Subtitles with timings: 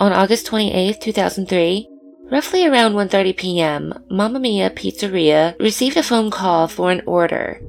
[0.00, 1.86] On August 28, 2003,
[2.32, 7.60] roughly around 1:30 p.m., Mamma Mia Pizzeria received a phone call for an order.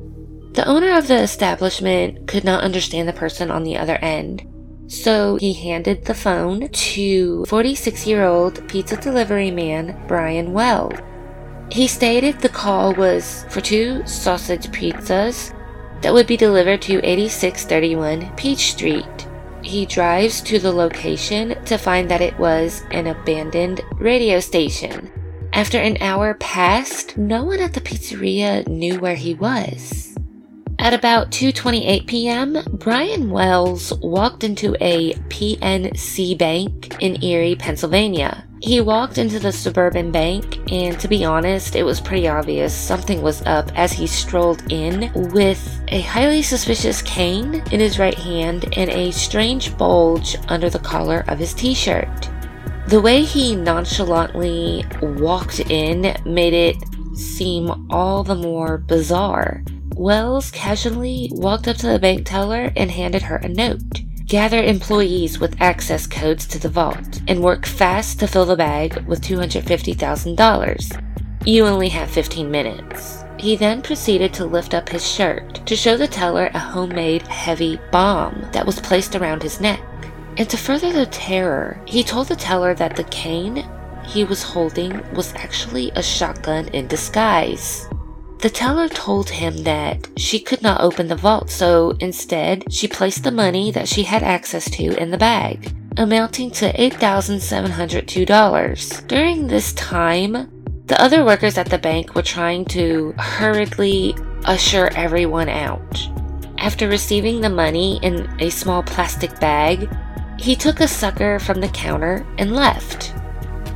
[0.54, 4.48] The owner of the establishment could not understand the person on the other end,
[4.88, 11.00] so he handed the phone to 46 year old pizza delivery man Brian Wells.
[11.70, 15.54] He stated the call was for two sausage pizzas
[16.02, 19.28] that would be delivered to 8631 Peach Street.
[19.64, 25.12] He drives to the location to find that it was an abandoned radio station.
[25.54, 30.16] After an hour passed, no one at the pizzeria knew where he was.
[30.80, 38.48] At about 2:28 p.m., Brian Wells walked into a PNC bank in Erie, Pennsylvania.
[38.64, 43.24] He walked into the suburban bank, and to be honest, it was pretty obvious something
[43.24, 48.66] was up as he strolled in with a highly suspicious cane in his right hand
[48.78, 52.30] and a strange bulge under the collar of his t shirt.
[52.88, 56.78] The way he nonchalantly walked in made it
[57.18, 59.64] seem all the more bizarre.
[59.96, 64.02] Wells casually walked up to the bank teller and handed her a note
[64.32, 68.98] gather employees with access codes to the vault, and work fast to fill the bag
[69.06, 71.46] with $250,000.
[71.46, 73.26] You only have 15 minutes.
[73.38, 77.78] He then proceeded to lift up his shirt to show the teller a homemade heavy
[77.92, 79.84] bomb that was placed around his neck.
[80.38, 83.70] And to further the terror, he told the teller that the cane
[84.06, 87.86] he was holding was actually a shotgun in disguise.
[88.42, 93.24] The teller told him that she could not open the vault, so instead, she placed
[93.24, 99.08] the money that she had access to in the bag, amounting to $8,702.
[99.08, 100.50] During this time,
[100.88, 106.10] the other workers at the bank were trying to hurriedly usher everyone out.
[106.58, 109.88] After receiving the money in a small plastic bag,
[110.40, 113.14] he took a sucker from the counter and left.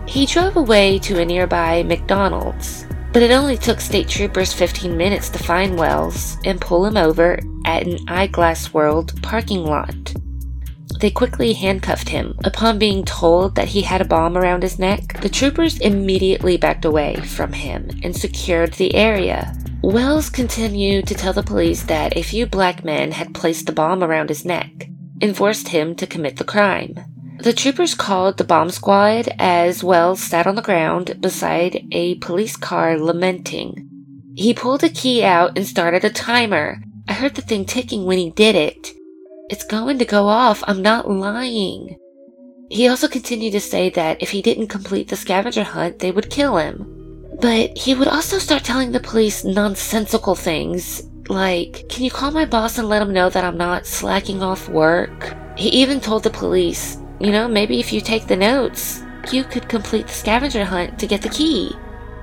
[0.07, 2.84] He drove away to a nearby McDonald's
[3.15, 7.39] but it only took state troopers 15 minutes to find Wells and pull him over
[7.63, 10.13] at an Eyeglass World parking lot.
[10.99, 12.37] They quickly handcuffed him.
[12.43, 16.83] Upon being told that he had a bomb around his neck, the troopers immediately backed
[16.83, 19.55] away from him and secured the area.
[19.81, 24.03] Wells continued to tell the police that a few black men had placed the bomb
[24.03, 24.89] around his neck
[25.21, 26.99] and forced him to commit the crime.
[27.39, 32.55] The troopers called the bomb squad as Wells sat on the ground beside a police
[32.55, 33.89] car lamenting.
[34.35, 36.81] He pulled a key out and started a timer.
[37.07, 38.91] I heard the thing ticking when he did it.
[39.49, 40.63] It's going to go off.
[40.65, 41.97] I'm not lying.
[42.69, 46.31] He also continued to say that if he didn't complete the scavenger hunt, they would
[46.31, 46.91] kill him.
[47.41, 52.45] But he would also start telling the police nonsensical things like, Can you call my
[52.45, 55.35] boss and let him know that I'm not slacking off work?
[55.57, 59.69] He even told the police you know, maybe if you take the notes, you could
[59.69, 61.71] complete the scavenger hunt to get the key.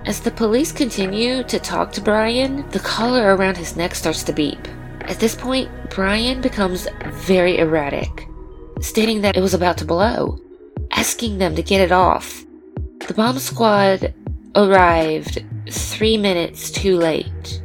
[0.05, 4.33] As the police continue to talk to Brian, the collar around his neck starts to
[4.33, 4.69] beep.
[5.03, 8.29] At this point, Brian becomes very erratic,
[8.81, 10.39] stating that it was about to blow,
[10.91, 12.45] asking them to get it off.
[13.07, 14.15] The bomb squad
[14.55, 17.63] arrived three minutes too late.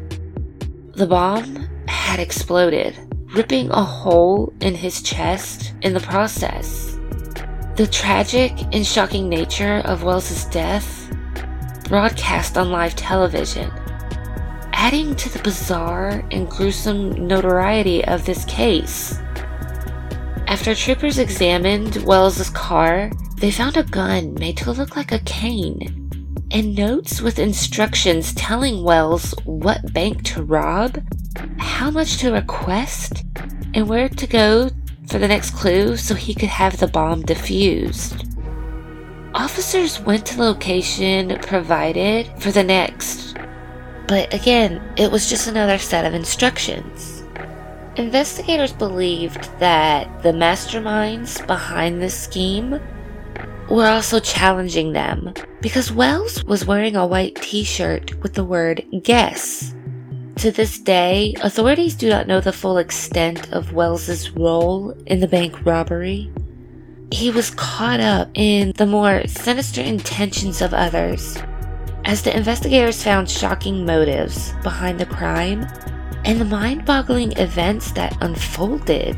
[0.94, 2.98] The bomb had exploded,
[3.36, 6.97] ripping a hole in his chest in the process.
[7.78, 11.14] The tragic and shocking nature of Wells's death
[11.88, 13.72] broadcast on live television,
[14.74, 19.20] adding to the bizarre and gruesome notoriety of this case.
[20.48, 26.10] After troopers examined Wells's car, they found a gun made to look like a cane
[26.50, 31.00] and notes with instructions telling Wells what bank to rob,
[31.60, 33.24] how much to request,
[33.76, 34.72] and where to go
[35.08, 38.24] for the next clue so he could have the bomb defused.
[39.34, 43.36] Officers went to location provided for the next,
[44.08, 47.24] but again, it was just another set of instructions.
[47.98, 52.80] Investigators believed that the masterminds behind this scheme
[53.70, 58.86] were also challenging them because Wells was wearing a white t shirt with the word
[59.04, 59.74] guess
[60.38, 65.28] to this day, authorities do not know the full extent of Wells's role in the
[65.28, 66.32] bank robbery.
[67.12, 71.38] He was caught up in the more sinister intentions of others,
[72.06, 75.66] as the investigators found shocking motives behind the crime
[76.24, 79.18] and the mind boggling events that unfolded.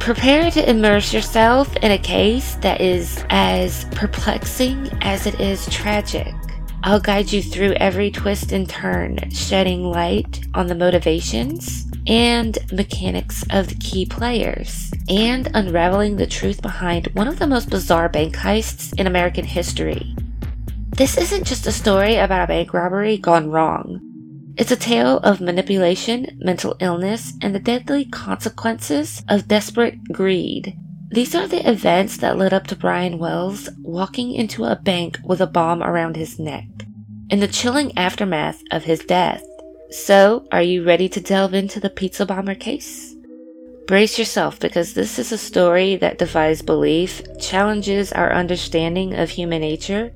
[0.00, 6.34] Prepare to immerse yourself in a case that is as perplexing as it is tragic.
[6.84, 13.44] I'll guide you through every twist and turn, shedding light on the motivations and mechanics
[13.50, 18.36] of the key players, and unraveling the truth behind one of the most bizarre bank
[18.36, 20.14] heists in American history.
[20.90, 24.00] This isn't just a story about a bank robbery gone wrong.
[24.56, 30.76] It's a tale of manipulation, mental illness, and the deadly consequences of desperate greed.
[31.10, 35.40] These are the events that led up to Brian Wells walking into a bank with
[35.40, 36.66] a bomb around his neck,
[37.30, 39.42] and the chilling aftermath of his death.
[39.90, 43.16] So, are you ready to delve into the pizza bomber case?
[43.86, 49.62] Brace yourself because this is a story that defies belief, challenges our understanding of human
[49.62, 50.12] nature,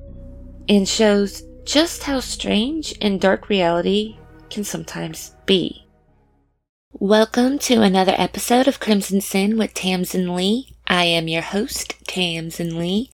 [0.69, 4.19] and shows just how strange and dark reality
[4.51, 5.87] can sometimes be.
[6.91, 10.72] Welcome to another episode of Crimson Sin with Tamsin Leigh.
[10.87, 13.09] I am your host, Tamsin Leigh.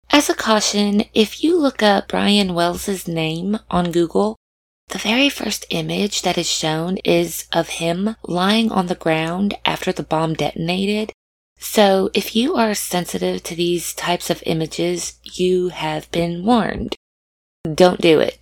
[0.10, 4.38] As a caution, if you look up Brian Wells's name on Google,
[4.88, 9.92] the very first image that is shown is of him lying on the ground after
[9.92, 11.12] the bomb detonated
[11.60, 16.96] so if you are sensitive to these types of images, you have been warned.
[17.64, 18.40] Don't do it.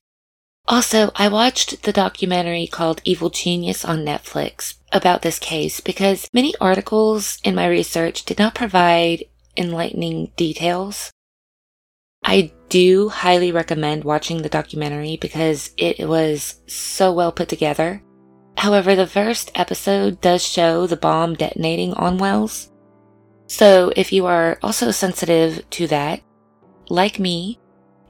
[0.67, 6.53] Also, I watched the documentary called Evil Genius on Netflix about this case because many
[6.59, 9.25] articles in my research did not provide
[9.55, 11.11] enlightening details.
[12.23, 18.01] I do highly recommend watching the documentary because it was so well put together.
[18.57, 22.71] However, the first episode does show the bomb detonating on Wells,
[23.47, 26.21] so if you are also sensitive to that,
[26.89, 27.59] like me,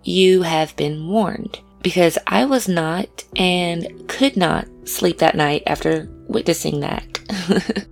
[0.03, 6.09] you have been warned because I was not and could not sleep that night after
[6.27, 7.19] witnessing that.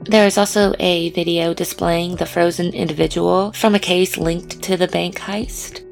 [0.00, 4.88] there is also a video displaying the frozen individual from a case linked to the
[4.88, 5.86] bank heist.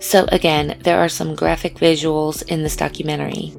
[0.00, 3.54] So again, there are some graphic visuals in this documentary.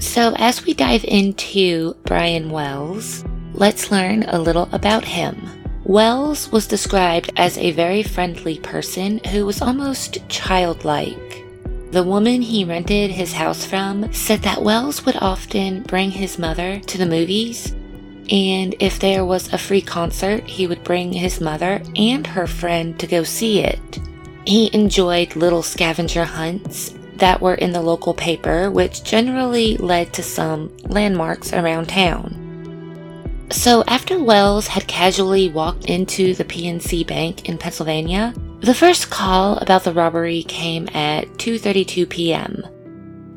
[0.00, 5.57] So as we dive into Brian Wells, let's learn a little about him.
[5.88, 11.46] Wells was described as a very friendly person who was almost childlike.
[11.92, 16.78] The woman he rented his house from said that Wells would often bring his mother
[16.78, 17.74] to the movies,
[18.30, 23.00] and if there was a free concert, he would bring his mother and her friend
[23.00, 23.98] to go see it.
[24.46, 30.22] He enjoyed little scavenger hunts that were in the local paper, which generally led to
[30.22, 32.47] some landmarks around town.
[33.50, 39.56] So after Wells had casually walked into the PNC Bank in Pennsylvania, the first call
[39.58, 42.62] about the robbery came at 2:32 p.m.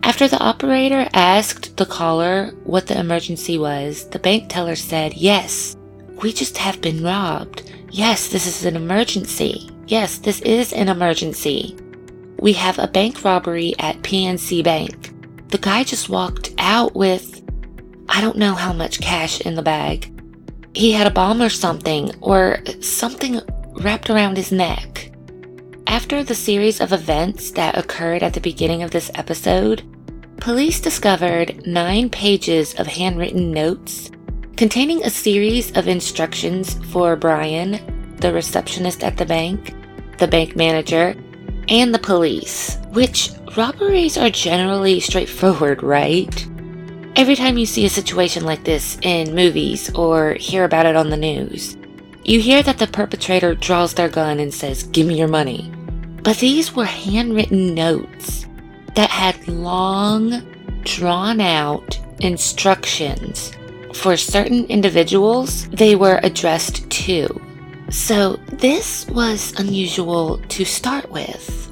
[0.03, 5.77] After the operator asked the caller what the emergency was, the bank teller said, "Yes,
[6.21, 7.71] we just have been robbed.
[7.89, 9.69] Yes, this is an emergency.
[9.87, 11.77] Yes, this is an emergency.
[12.39, 15.13] We have a bank robbery at PNC Bank.
[15.49, 17.40] The guy just walked out with
[18.13, 20.11] I don't know how much cash in the bag.
[20.73, 23.39] He had a bomb or something, or something
[23.71, 25.13] wrapped around his neck.
[25.87, 29.83] After the series of events that occurred at the beginning of this episode,
[30.41, 34.11] police discovered nine pages of handwritten notes
[34.57, 37.79] containing a series of instructions for Brian,
[38.17, 39.73] the receptionist at the bank,
[40.17, 41.15] the bank manager,
[41.69, 46.50] and the police, which robberies are generally straightforward, right?
[47.17, 51.09] Every time you see a situation like this in movies or hear about it on
[51.09, 51.75] the news,
[52.23, 55.69] you hear that the perpetrator draws their gun and says, Give me your money.
[56.23, 58.45] But these were handwritten notes
[58.95, 60.41] that had long,
[60.83, 63.51] drawn out instructions
[63.93, 67.41] for certain individuals they were addressed to.
[67.89, 71.67] So this was unusual to start with.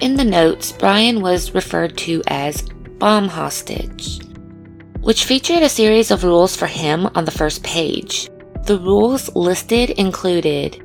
[0.00, 2.62] In the notes, Brian was referred to as
[2.98, 4.20] bomb hostage
[5.08, 8.28] which featured a series of rules for him on the first page.
[8.64, 10.84] The rules listed included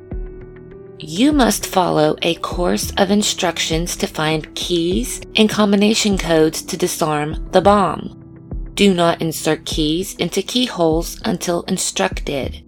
[0.98, 7.50] you must follow a course of instructions to find keys and combination codes to disarm
[7.50, 8.72] the bomb.
[8.72, 12.64] Do not insert keys into keyholes until instructed.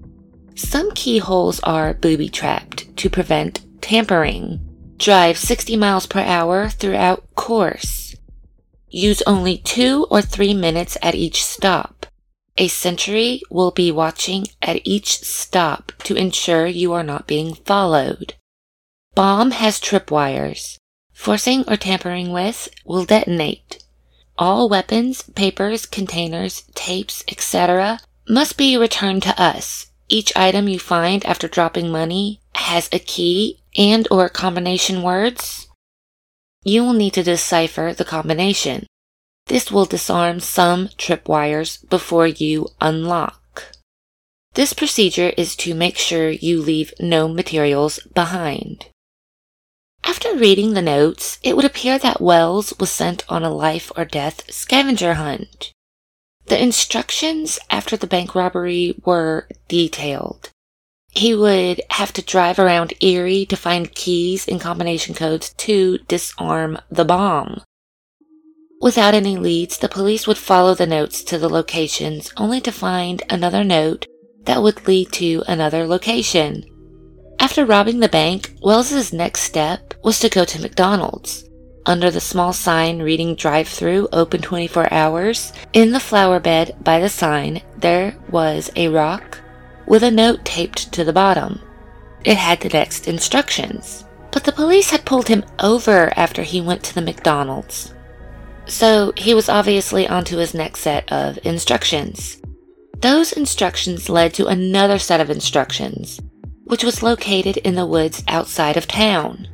[0.56, 4.60] Some keyholes are booby trapped to prevent tampering.
[4.98, 8.05] Drive 60 miles per hour throughout course.
[8.96, 12.06] Use only two or three minutes at each stop.
[12.56, 18.36] A sentry will be watching at each stop to ensure you are not being followed.
[19.14, 20.78] Bomb has tripwires.
[21.12, 23.84] Forcing or tampering with will detonate.
[24.38, 28.00] All weapons, papers, containers, tapes, etc.
[28.26, 29.88] must be returned to us.
[30.08, 35.65] Each item you find after dropping money has a key and or combination words,
[36.66, 38.84] you will need to decipher the combination.
[39.46, 43.70] This will disarm some tripwires before you unlock.
[44.54, 48.86] This procedure is to make sure you leave no materials behind.
[50.02, 54.04] After reading the notes, it would appear that Wells was sent on a life or
[54.04, 55.72] death scavenger hunt.
[56.46, 60.50] The instructions after the bank robbery were detailed.
[61.16, 66.76] He would have to drive around Erie to find keys and combination codes to disarm
[66.90, 67.62] the bomb.
[68.82, 73.22] Without any leads, the police would follow the notes to the locations only to find
[73.30, 74.06] another note
[74.44, 76.62] that would lead to another location.
[77.40, 81.48] After robbing the bank, Wells's next step was to go to McDonald's.
[81.86, 87.00] Under the small sign reading drive through open 24 hours, in the flower bed by
[87.00, 89.40] the sign, there was a rock
[89.86, 91.60] with a note taped to the bottom.
[92.24, 94.04] It had the next instructions.
[94.32, 97.94] But the police had pulled him over after he went to the McDonald's.
[98.66, 102.40] So he was obviously onto his next set of instructions.
[102.98, 106.20] Those instructions led to another set of instructions,
[106.64, 109.48] which was located in the woods outside of town.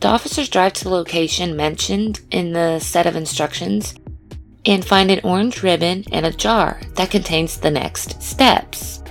[0.00, 3.94] The officers drive to the location mentioned in the set of instructions
[4.66, 9.02] and find an orange ribbon and a jar that contains the next steps.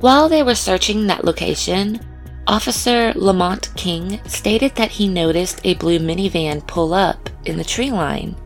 [0.00, 2.00] While they were searching that location,
[2.46, 7.90] Officer Lamont King stated that he noticed a blue minivan pull up in the tree
[7.90, 8.36] line.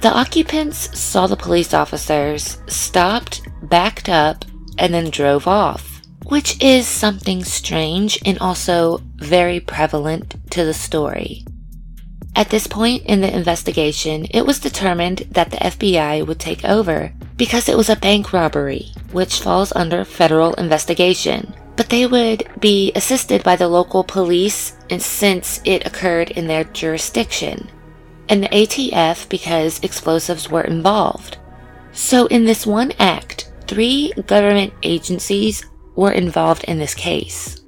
[0.00, 4.44] The occupants saw the police officers, stopped, backed up,
[4.78, 11.44] and then drove off, which is something strange and also very prevalent to the story.
[12.36, 17.12] At this point in the investigation, it was determined that the FBI would take over
[17.36, 21.54] because it was a bank robbery, which falls under federal investigation.
[21.76, 27.70] But they would be assisted by the local police since it occurred in their jurisdiction
[28.28, 31.38] and the ATF because explosives were involved.
[31.92, 35.64] So, in this one act, three government agencies
[35.94, 37.63] were involved in this case.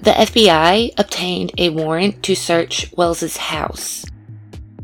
[0.00, 4.04] The FBI obtained a warrant to search Wells's house.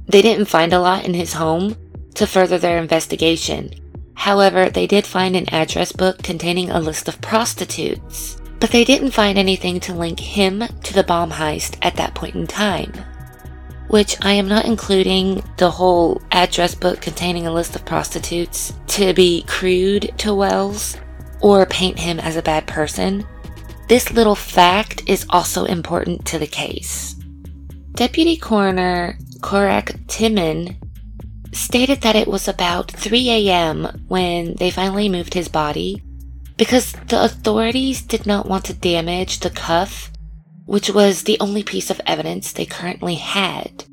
[0.06, 1.76] They didn't find a lot in his home
[2.14, 3.70] to further their investigation.
[4.14, 9.10] However, they did find an address book containing a list of prostitutes, but they didn't
[9.10, 12.92] find anything to link him to the bomb heist at that point in time
[13.92, 19.12] which I am not including the whole address book containing a list of prostitutes to
[19.12, 20.96] be crude to Wells
[21.42, 23.26] or paint him as a bad person.
[23.88, 27.14] This little fact is also important to the case.
[27.92, 30.76] Deputy Coroner Korak Timon
[31.52, 34.04] stated that it was about 3 a.m.
[34.08, 36.02] when they finally moved his body
[36.56, 40.12] because the authorities did not want to damage the cuff
[40.64, 43.84] which was the only piece of evidence they currently had.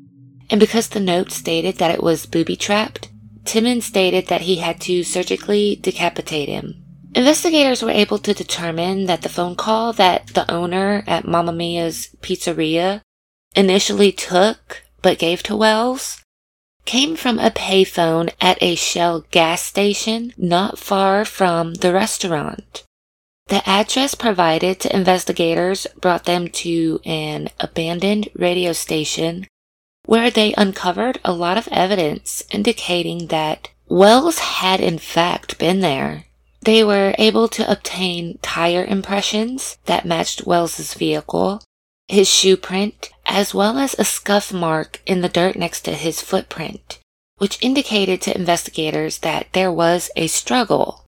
[0.48, 3.10] And because the note stated that it was booby trapped,
[3.44, 6.82] Timon stated that he had to surgically decapitate him.
[7.14, 12.14] Investigators were able to determine that the phone call that the owner at Mamma Mia's
[12.20, 13.00] pizzeria
[13.56, 16.22] initially took but gave to Wells
[16.84, 22.84] came from a payphone at a Shell gas station not far from the restaurant.
[23.48, 29.46] The address provided to investigators brought them to an abandoned radio station
[30.06, 36.26] where they uncovered a lot of evidence indicating that Wells had in fact been there.
[36.62, 41.62] They were able to obtain tire impressions that matched Wells's vehicle,
[42.08, 46.20] his shoe print, as well as a scuff mark in the dirt next to his
[46.20, 46.98] footprint,
[47.38, 51.06] which indicated to investigators that there was a struggle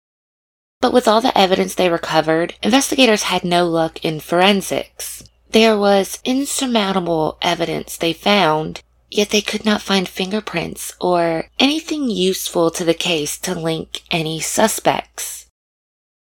[0.81, 5.23] but with all the evidence they recovered, investigators had no luck in forensics.
[5.51, 12.71] There was insurmountable evidence they found, yet they could not find fingerprints or anything useful
[12.71, 15.40] to the case to link any suspects.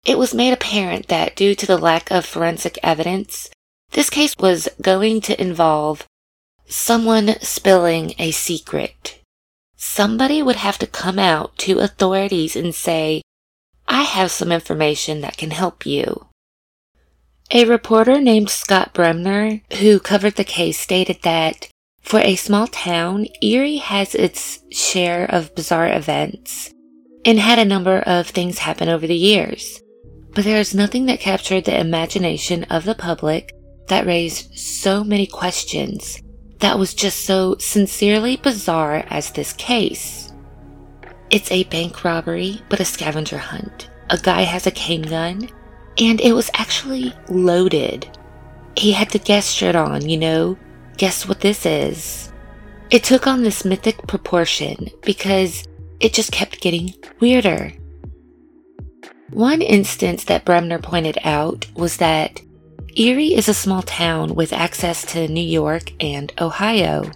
[0.07, 3.51] It was made apparent that due to the lack of forensic evidence,
[3.91, 6.07] this case was going to involve
[6.69, 9.21] someone spilling a secret.
[9.77, 13.23] Somebody would have to come out to authorities and say,
[13.89, 16.27] I have some information that can help you.
[17.51, 21.69] A reporter named Scott Bremner, who covered the case, stated that
[22.01, 26.73] for a small town, Erie has its share of bizarre events
[27.25, 29.81] and had a number of things happen over the years.
[30.37, 33.55] But there is nothing that captured the imagination of the public
[33.88, 36.21] that raised so many questions
[36.59, 40.31] that was just so sincerely bizarre as this case.
[41.31, 43.88] It's a bank robbery, but a scavenger hunt.
[44.11, 45.49] A guy has a cane gun,
[45.97, 48.07] and it was actually loaded.
[48.76, 50.59] he had to guess straight on, you know?
[50.99, 52.31] Guess what this is?
[52.90, 55.66] It took on this mythic proportion because
[55.99, 57.73] it just kept getting weirder.
[59.30, 62.40] One instance that Bremner pointed out was that
[62.95, 67.11] Erie is a small town with access to New York and Ohio.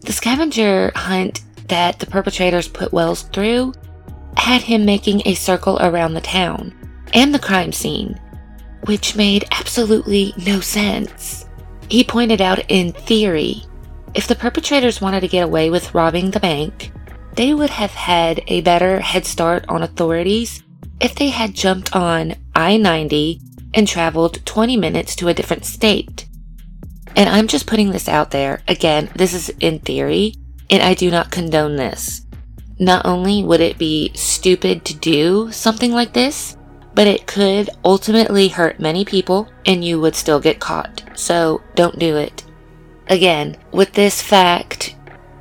[0.00, 3.72] The scavenger hunt that the perpetrators put Wells through
[4.36, 6.74] had him making a circle around the town
[7.14, 8.20] and the crime scene,
[8.86, 11.46] which made absolutely no sense.
[11.88, 13.62] He pointed out in theory,
[14.14, 16.92] if the perpetrators wanted to get away with robbing the bank,
[17.36, 20.64] they would have had a better head start on authorities
[21.00, 23.40] if they had jumped on I 90
[23.74, 26.26] and traveled 20 minutes to a different state.
[27.16, 28.62] And I'm just putting this out there.
[28.68, 30.34] Again, this is in theory,
[30.68, 32.26] and I do not condone this.
[32.78, 36.56] Not only would it be stupid to do something like this,
[36.94, 41.02] but it could ultimately hurt many people and you would still get caught.
[41.14, 42.44] So don't do it.
[43.08, 44.96] Again, with this fact,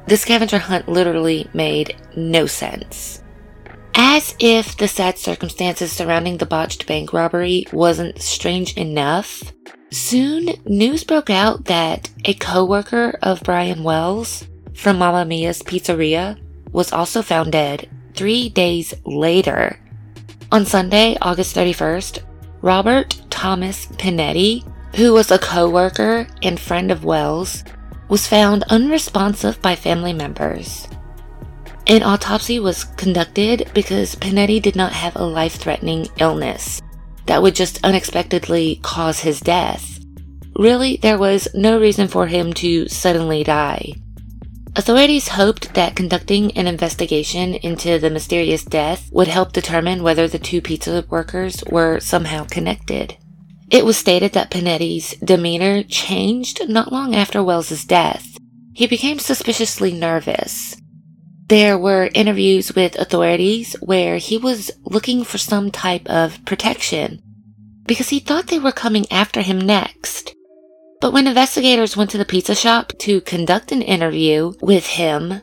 [0.07, 3.23] the scavenger hunt literally made no sense.
[4.01, 9.51] As if the sad circumstances surrounding the botched bank robbery wasn't strange enough,
[9.91, 16.39] soon news broke out that a co-worker of Brian Wells from Mamma Mia's Pizzeria
[16.71, 19.77] was also found dead three days later
[20.49, 22.19] on Sunday, August 31st,
[22.61, 24.63] Robert Thomas Pinetti,
[24.95, 27.65] who was a co-worker and friend of Wells,
[28.07, 30.87] was found unresponsive by family members.
[31.89, 36.83] An autopsy was conducted because Pinetti did not have a life-threatening illness
[37.25, 39.99] that would just unexpectedly cause his death.
[40.55, 43.93] Really, there was no reason for him to suddenly die.
[44.75, 50.37] Authorities hoped that conducting an investigation into the mysterious death would help determine whether the
[50.37, 53.17] two pizza workers were somehow connected.
[53.71, 58.37] It was stated that Pinetti's demeanor changed not long after Wells's death.
[58.73, 60.78] He became suspiciously nervous.
[61.49, 67.23] There were interviews with authorities where he was looking for some type of protection
[67.87, 70.35] because he thought they were coming after him next.
[71.01, 75.41] But when investigators went to the pizza shop to conduct an interview with him,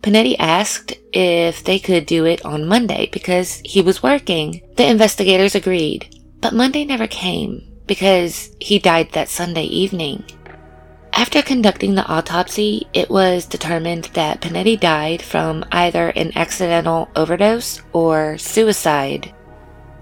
[0.00, 4.62] Pinetti asked if they could do it on Monday because he was working.
[4.76, 6.08] The investigators agreed,
[6.40, 10.24] but Monday never came because he died that Sunday evening.
[11.14, 17.80] After conducting the autopsy, it was determined that Pinetti died from either an accidental overdose
[17.92, 19.32] or suicide.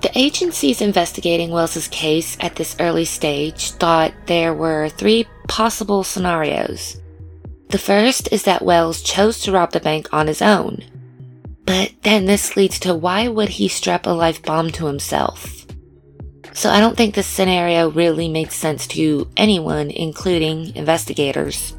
[0.03, 6.97] The agencies investigating Wells's case at this early stage thought there were three possible scenarios.
[7.69, 10.83] The first is that Wells chose to rob the bank on his own.
[11.67, 15.60] But then this leads to why would he strap a life bomb to himself?
[16.53, 21.77] So I don't think this scenario really made sense to anyone, including investigators.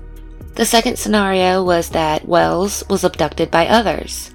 [0.56, 4.32] The second scenario was that Wells was abducted by others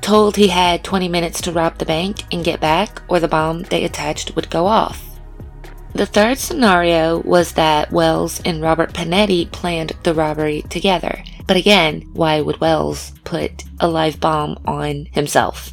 [0.00, 3.62] told he had 20 minutes to rob the bank and get back, or the bomb
[3.64, 5.04] they attached would go off.
[5.94, 11.22] The third scenario was that Wells and Robert Pinetti planned the robbery together.
[11.46, 15.72] But again, why would Wells put a live bomb on himself?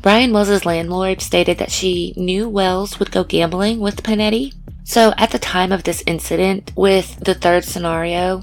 [0.00, 4.54] Brian Wells's landlord stated that she knew Wells would go gambling with Pinetti.
[4.84, 8.42] So at the time of this incident, with the third scenario,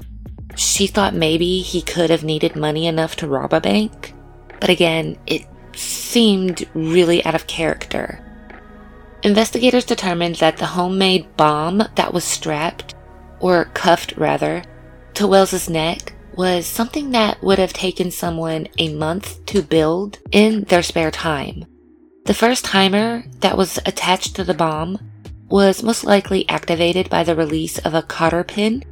[0.54, 4.12] she thought maybe he could have needed money enough to rob a bank.
[4.60, 8.20] But again, it seemed really out of character.
[9.22, 12.94] Investigators determined that the homemade bomb that was strapped,
[13.40, 14.62] or cuffed rather,
[15.14, 20.64] to Wells's neck was something that would have taken someone a month to build in
[20.64, 21.64] their spare time.
[22.24, 24.98] The first timer that was attached to the bomb
[25.48, 28.84] was most likely activated by the release of a cotter pin.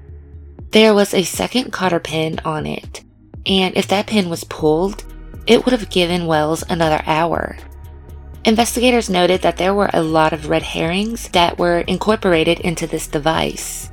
[0.71, 3.05] There was a second cotter pin on it,
[3.45, 5.05] and if that pin was pulled,
[5.47, 7.57] it would have given Wells another hour.
[8.45, 13.07] Investigators noted that there were a lot of red herrings that were incorporated into this
[13.07, 13.91] device,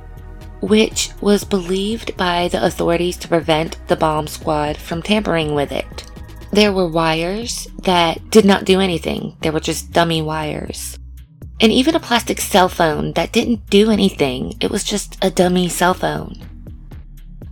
[0.62, 6.04] which was believed by the authorities to prevent the bomb squad from tampering with it.
[6.52, 10.98] There were wires that did not do anything, they were just dummy wires.
[11.60, 15.68] And even a plastic cell phone that didn't do anything, it was just a dummy
[15.68, 16.34] cell phone.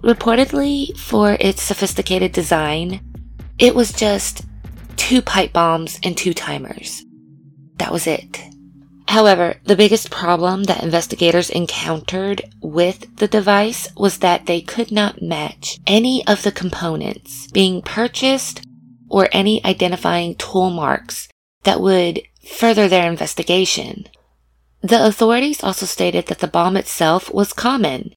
[0.02, 3.00] Reportedly, for its sophisticated design,
[3.58, 4.42] it was just
[4.96, 7.04] two pipe bombs and two timers.
[7.76, 8.49] That was it.
[9.10, 15.20] However, the biggest problem that investigators encountered with the device was that they could not
[15.20, 18.62] match any of the components being purchased
[19.08, 21.28] or any identifying tool marks
[21.64, 22.22] that would
[22.56, 24.06] further their investigation.
[24.80, 28.14] The authorities also stated that the bomb itself was common,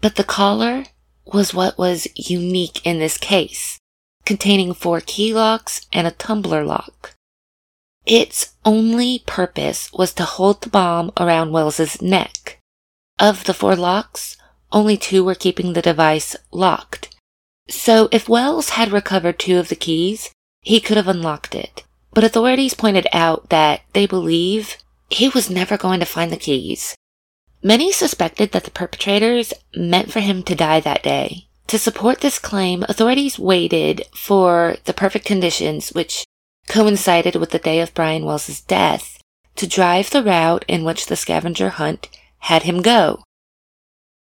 [0.00, 0.86] but the collar
[1.26, 3.78] was what was unique in this case,
[4.24, 7.11] containing four key locks and a tumbler lock.
[8.06, 12.58] Its only purpose was to hold the bomb around Wells's neck.
[13.18, 14.36] Of the four locks,
[14.72, 17.14] only two were keeping the device locked.
[17.68, 21.84] So if Wells had recovered two of the keys, he could have unlocked it.
[22.12, 24.76] But authorities pointed out that they believe
[25.08, 26.96] he was never going to find the keys.
[27.62, 31.46] Many suspected that the perpetrators meant for him to die that day.
[31.68, 36.24] To support this claim, authorities waited for the perfect conditions, which
[36.68, 39.18] coincided with the day of Brian Wells's death,
[39.56, 43.22] to drive the route in which the scavenger hunt had him go.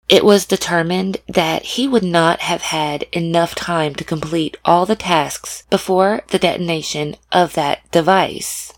[0.08, 4.96] It was determined that he would not have had enough time to complete all the
[4.96, 8.72] tasks before the detonation of that device.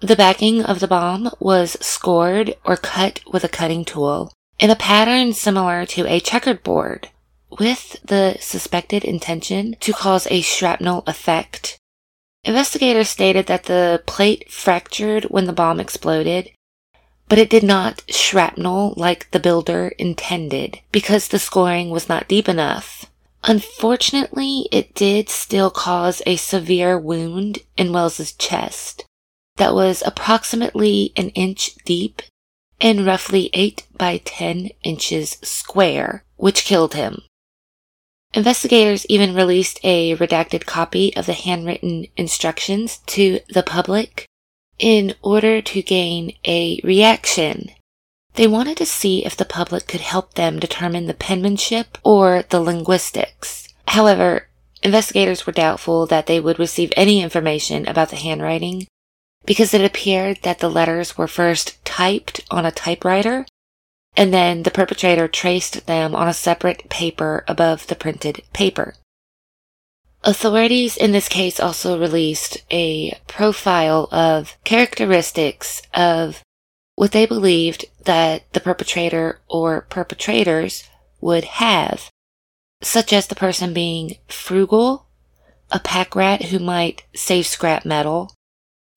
[0.00, 4.76] The backing of the bomb was scored or cut with a cutting tool in a
[4.76, 7.10] pattern similar to a checkered board,
[7.58, 11.78] with the suspected intention to cause a shrapnel effect.
[12.44, 16.50] Investigators stated that the plate fractured when the bomb exploded,
[17.28, 22.48] but it did not shrapnel like the builder intended because the scoring was not deep
[22.48, 23.06] enough.
[23.44, 29.04] Unfortunately, it did still cause a severe wound in Wells's chest
[29.56, 32.22] that was approximately an inch deep
[32.80, 37.22] and roughly 8 by 10 inches square, which killed him.
[38.32, 44.26] Investigators even released a redacted copy of the handwritten instructions to the public
[44.78, 47.70] in order to gain a reaction.
[48.34, 52.60] They wanted to see if the public could help them determine the penmanship or the
[52.60, 53.68] linguistics.
[53.88, 54.46] However,
[54.82, 58.86] investigators were doubtful that they would receive any information about the handwriting
[59.44, 63.44] because it appeared that the letters were first typed on a typewriter
[64.16, 68.94] and then the perpetrator traced them on a separate paper above the printed paper.
[70.22, 76.42] Authorities in this case also released a profile of characteristics of
[76.94, 80.84] what they believed that the perpetrator or perpetrators
[81.22, 82.10] would have,
[82.82, 85.06] such as the person being frugal,
[85.70, 88.34] a pack rat who might save scrap metal,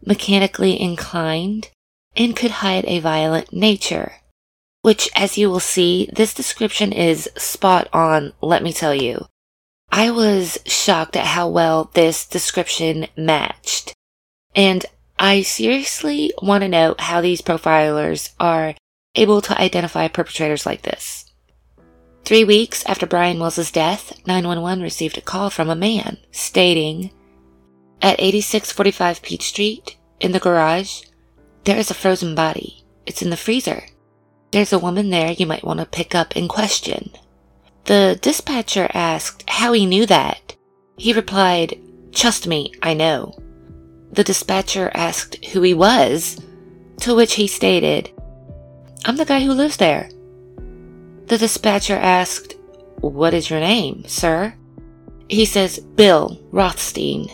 [0.05, 1.69] mechanically inclined,
[2.17, 4.15] and could hide a violent nature.
[4.83, 9.25] Which, as you will see, this description is spot on, let me tell you.
[9.91, 13.93] I was shocked at how well this description matched.
[14.55, 14.85] And
[15.17, 18.75] I seriously want to know how these profilers are
[19.15, 21.31] able to identify perpetrators like this.
[22.25, 27.11] Three weeks after Brian Wells's death, 911 received a call from a man stating
[28.01, 31.03] at 8645 Peach Street, in the garage,
[31.63, 32.83] there is a frozen body.
[33.05, 33.83] It's in the freezer.
[34.53, 37.09] There's a woman there you might want to pick up and question.
[37.85, 40.55] The dispatcher asked how he knew that.
[40.95, 41.79] He replied,
[42.11, 43.35] Trust me, I know.
[44.11, 46.39] The dispatcher asked who he was,
[46.97, 48.11] to which he stated,
[49.05, 50.07] I'm the guy who lives there.
[51.25, 52.53] The dispatcher asked,
[53.01, 54.53] What is your name, sir?
[55.29, 57.27] He says, Bill Rothstein.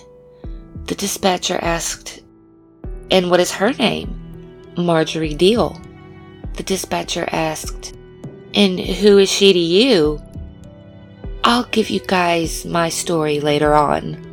[0.85, 2.21] The dispatcher asked,
[3.11, 4.15] And what is her name?
[4.77, 5.85] Marjorie Diehl.
[6.55, 7.95] The dispatcher asked,
[8.53, 10.21] And who is she to you?
[11.43, 14.25] I'll give you guys my story later on.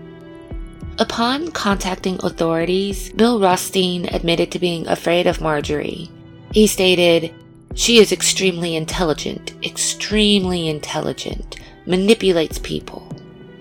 [0.98, 6.10] Upon contacting authorities, Bill Rothstein admitted to being afraid of Marjorie.
[6.52, 7.34] He stated,
[7.74, 13.06] She is extremely intelligent, extremely intelligent, manipulates people.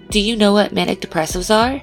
[0.10, 1.82] Do you know what manic depressives are?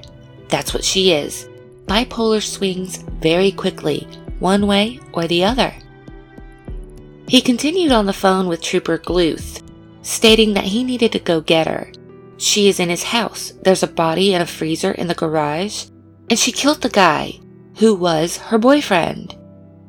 [0.49, 1.47] That's what she is.
[1.85, 4.07] Bipolar swings very quickly,
[4.39, 5.73] one way or the other.
[7.27, 9.61] He continued on the phone with Trooper Gluth,
[10.01, 11.91] stating that he needed to go get her.
[12.37, 13.53] She is in his house.
[13.61, 15.85] There's a body in a freezer in the garage,
[16.29, 17.39] and she killed the guy
[17.77, 19.35] who was her boyfriend.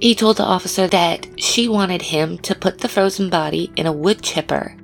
[0.01, 3.93] He told the officer that she wanted him to put the frozen body in a
[3.93, 4.77] wood chipper.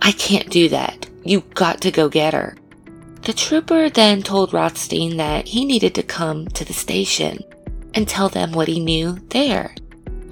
[0.00, 1.08] I can't do that.
[1.24, 2.56] You got to go get her.
[3.22, 7.38] The trooper then told Rothstein that he needed to come to the station
[7.94, 9.74] and tell them what he knew there,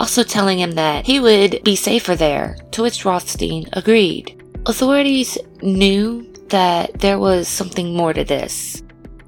[0.00, 4.42] also telling him that he would be safer there, to which Rothstein agreed.
[4.66, 8.82] Authorities knew that there was something more to this.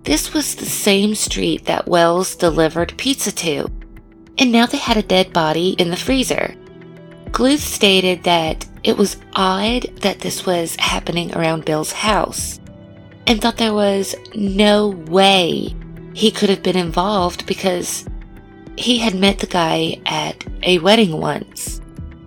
[0.04, 3.68] This was the same street that Wells delivered pizza to,
[4.38, 6.56] and now they had a dead body in the freezer.
[7.26, 12.60] Gluth stated that it was odd that this was happening around Bill's house
[13.26, 15.74] and thought there was no way
[16.14, 18.06] he could have been involved because
[18.76, 21.80] he had met the guy at a wedding once.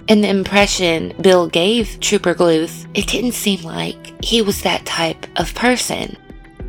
[0.07, 5.25] And the impression Bill gave Trooper Gluth, it didn't seem like he was that type
[5.37, 6.15] of person.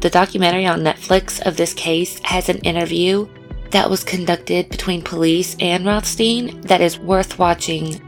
[0.00, 3.28] The documentary on Netflix of this case has an interview
[3.70, 8.00] that was conducted between police and Rothstein that is worth watching.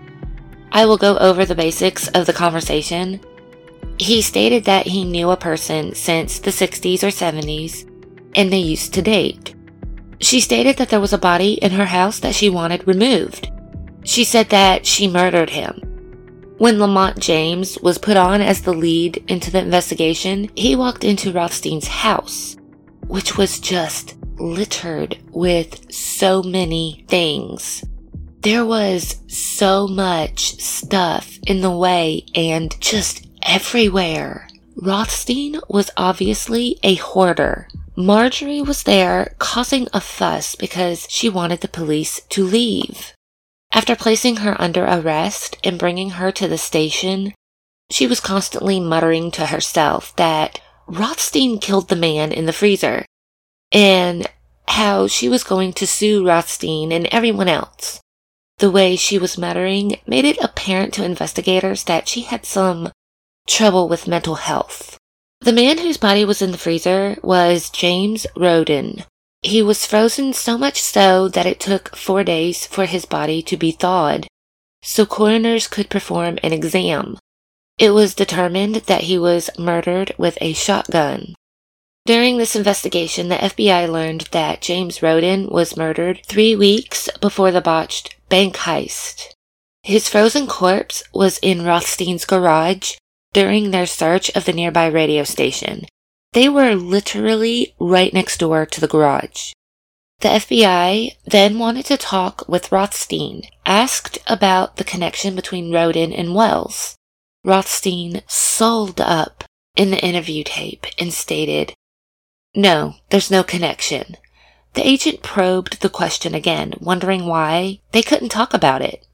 [0.72, 3.20] I will go over the basics of the conversation.
[3.98, 7.84] He stated that he knew a person since the 60s or 70s
[8.34, 9.54] and they used to date.
[10.20, 13.50] She stated that there was a body in her house that she wanted removed.
[14.04, 15.82] She said that she murdered him.
[16.58, 21.32] When Lamont James was put on as the lead into the investigation, he walked into
[21.32, 22.56] Rothstein's house,
[23.06, 27.84] which was just littered with so many things.
[28.40, 34.48] There was so much stuff in the way and just everywhere.
[34.76, 37.68] Rothstein was obviously a hoarder.
[38.00, 43.12] Marjorie was there causing a fuss because she wanted the police to leave.
[43.72, 47.34] After placing her under arrest and bringing her to the station,
[47.90, 53.04] she was constantly muttering to herself that Rothstein killed the man in the freezer
[53.72, 54.28] and
[54.68, 58.00] how she was going to sue Rothstein and everyone else.
[58.58, 62.92] The way she was muttering made it apparent to investigators that she had some
[63.48, 64.97] trouble with mental health.
[65.40, 69.04] The man whose body was in the freezer was James Roden.
[69.42, 73.56] He was frozen so much so that it took four days for his body to
[73.56, 74.26] be thawed,
[74.82, 77.18] so coroners could perform an exam.
[77.78, 81.34] It was determined that he was murdered with a shotgun.
[82.04, 87.60] During this investigation, the FBI learned that James Roden was murdered three weeks before the
[87.60, 89.28] botched bank heist.
[89.84, 92.96] His frozen corpse was in Rothstein's garage
[93.32, 95.84] during their search of the nearby radio station.
[96.32, 99.52] They were literally right next door to the garage.
[100.20, 106.34] The FBI then wanted to talk with Rothstein, asked about the connection between Roden and
[106.34, 106.96] Wells.
[107.44, 109.44] Rothstein sold up
[109.76, 111.74] in the interview tape and stated,
[112.54, 114.16] no, there's no connection.
[114.74, 119.06] The agent probed the question again, wondering why they couldn't talk about it.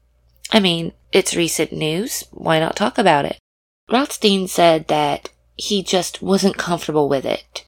[0.51, 2.23] I mean, it's recent news.
[2.31, 3.37] Why not talk about it?
[3.91, 7.65] Rothstein said that he just wasn't comfortable with it.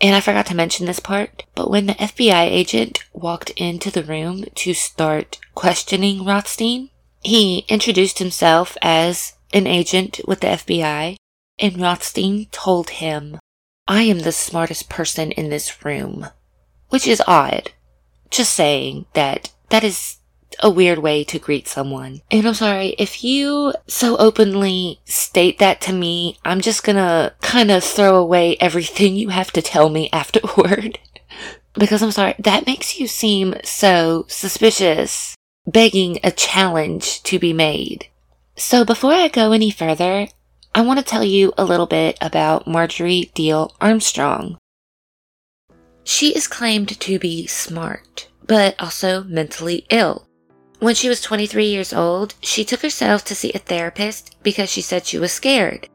[0.00, 4.02] And I forgot to mention this part, but when the FBI agent walked into the
[4.02, 6.90] room to start questioning Rothstein,
[7.22, 11.16] he introduced himself as an agent with the FBI,
[11.58, 13.38] and Rothstein told him
[13.86, 16.26] I am the smartest person in this room.
[16.88, 17.72] Which is odd.
[18.30, 20.18] Just saying that that is
[20.60, 22.22] a weird way to greet someone.
[22.30, 27.70] And I'm sorry, if you so openly state that to me, I'm just gonna kind
[27.70, 30.98] of throw away everything you have to tell me afterward.
[31.74, 35.34] because I'm sorry, that makes you seem so suspicious,
[35.66, 38.08] begging a challenge to be made.
[38.56, 40.28] So before I go any further,
[40.74, 44.58] I want to tell you a little bit about Marjorie Diehl Armstrong.
[46.04, 50.26] She is claimed to be smart, but also mentally ill.
[50.84, 54.82] When she was 23 years old, she took herself to see a therapist because she
[54.82, 55.88] said she was scared.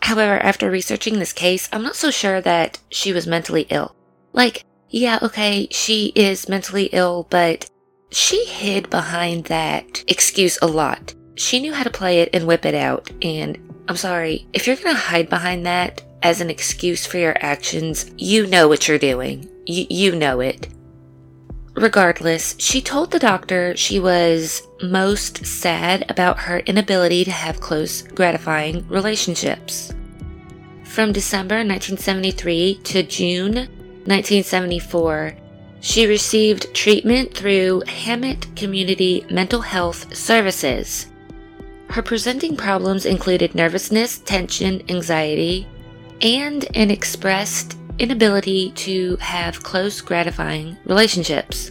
[0.00, 3.94] However, after researching this case, I'm not so sure that she was mentally ill.
[4.32, 7.68] Like, yeah, okay, she is mentally ill, but
[8.12, 11.12] she hid behind that excuse a lot.
[11.34, 13.58] She knew how to play it and whip it out, and
[13.88, 18.46] I'm sorry, if you're gonna hide behind that as an excuse for your actions, you
[18.46, 19.50] know what you're doing.
[19.68, 20.68] Y- you know it.
[21.74, 28.02] Regardless, she told the doctor she was most sad about her inability to have close,
[28.02, 29.92] gratifying relationships.
[30.84, 33.54] From December 1973 to June
[34.06, 35.34] 1974,
[35.80, 41.08] she received treatment through Hamot Community Mental Health Services.
[41.90, 45.66] Her presenting problems included nervousness, tension, anxiety,
[46.22, 51.70] and an expressed inability to have close, gratifying relationships.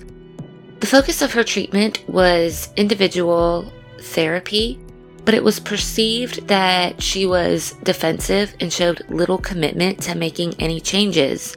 [0.79, 4.79] The focus of her treatment was individual therapy,
[5.25, 10.81] but it was perceived that she was defensive and showed little commitment to making any
[10.81, 11.55] changes,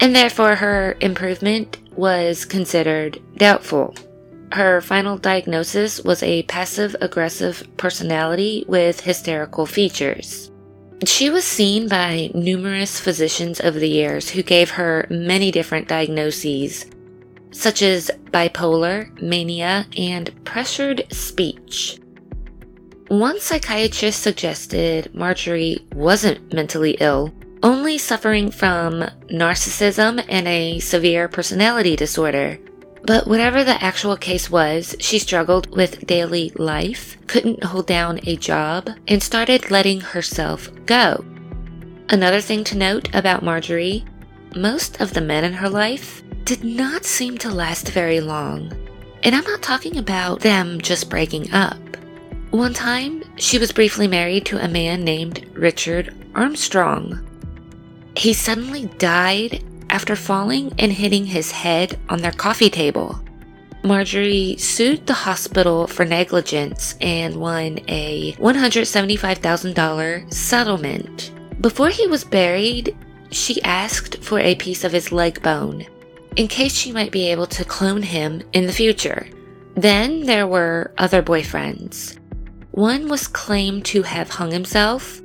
[0.00, 3.94] and therefore her improvement was considered doubtful.
[4.52, 10.50] Her final diagnosis was a passive aggressive personality with hysterical features.
[11.04, 16.86] She was seen by numerous physicians over the years who gave her many different diagnoses,
[17.50, 21.98] such as bipolar, mania, and pressured speech.
[23.08, 27.32] One psychiatrist suggested Marjorie wasn't mentally ill,
[27.62, 32.58] only suffering from narcissism and a severe personality disorder.
[33.06, 38.34] But whatever the actual case was, she struggled with daily life, couldn't hold down a
[38.34, 41.24] job, and started letting herself go.
[42.08, 44.04] Another thing to note about Marjorie
[44.56, 48.72] most of the men in her life did not seem to last very long.
[49.22, 51.78] And I'm not talking about them just breaking up.
[52.50, 57.24] One time, she was briefly married to a man named Richard Armstrong.
[58.16, 59.62] He suddenly died
[59.96, 63.18] after falling and hitting his head on their coffee table.
[63.82, 71.32] Marjorie sued the hospital for negligence and won a $175,000 settlement.
[71.62, 72.94] Before he was buried,
[73.30, 75.86] she asked for a piece of his leg bone
[76.36, 79.26] in case she might be able to clone him in the future.
[79.76, 82.18] Then there were other boyfriends.
[82.72, 85.22] One was claimed to have hung himself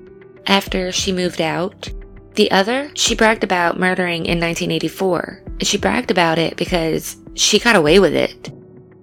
[0.48, 1.92] after she moved out,
[2.36, 5.44] the other, she bragged about murdering in 1984.
[5.46, 8.52] And she bragged about it because she got away with it,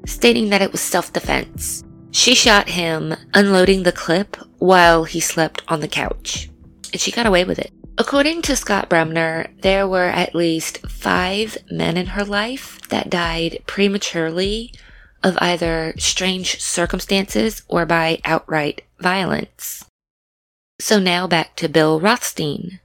[0.06, 1.84] stating that it was self defense.
[2.10, 6.50] She shot him unloading the clip while he slept on the couch.
[6.92, 7.72] And she got away with it.
[7.98, 13.62] According to Scott Bremner, there were at least five men in her life that died
[13.66, 14.72] prematurely
[15.22, 19.84] of either strange circumstances or by outright violence.
[20.80, 22.78] So now back to Bill Rothstein.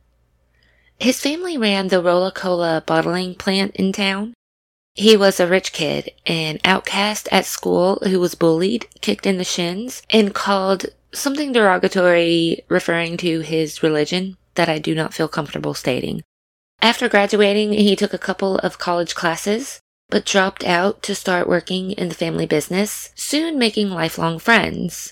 [1.03, 4.33] His family ran the Rolla-Cola bottling plant in town.
[4.95, 9.43] He was a rich kid, an outcast at school who was bullied, kicked in the
[9.43, 15.73] shins, and called something derogatory referring to his religion that I do not feel comfortable
[15.73, 16.21] stating.
[16.81, 21.91] After graduating, he took a couple of college classes, but dropped out to start working
[21.91, 25.11] in the family business, soon making lifelong friends.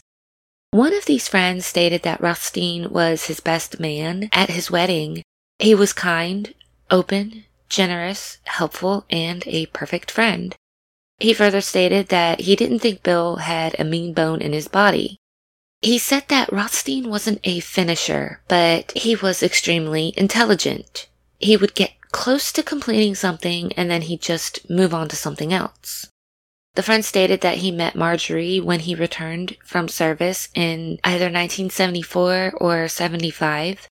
[0.69, 5.23] One of these friends stated that Rothstein was his best man at his wedding
[5.61, 6.53] he was kind,
[6.89, 10.55] open, generous, helpful, and a perfect friend.
[11.19, 15.17] He further stated that he didn't think Bill had a mean bone in his body.
[15.81, 21.07] He said that Rothstein wasn't a finisher, but he was extremely intelligent.
[21.39, 25.53] He would get close to completing something and then he'd just move on to something
[25.53, 26.07] else.
[26.73, 32.53] The friend stated that he met Marjorie when he returned from service in either 1974
[32.57, 33.87] or 75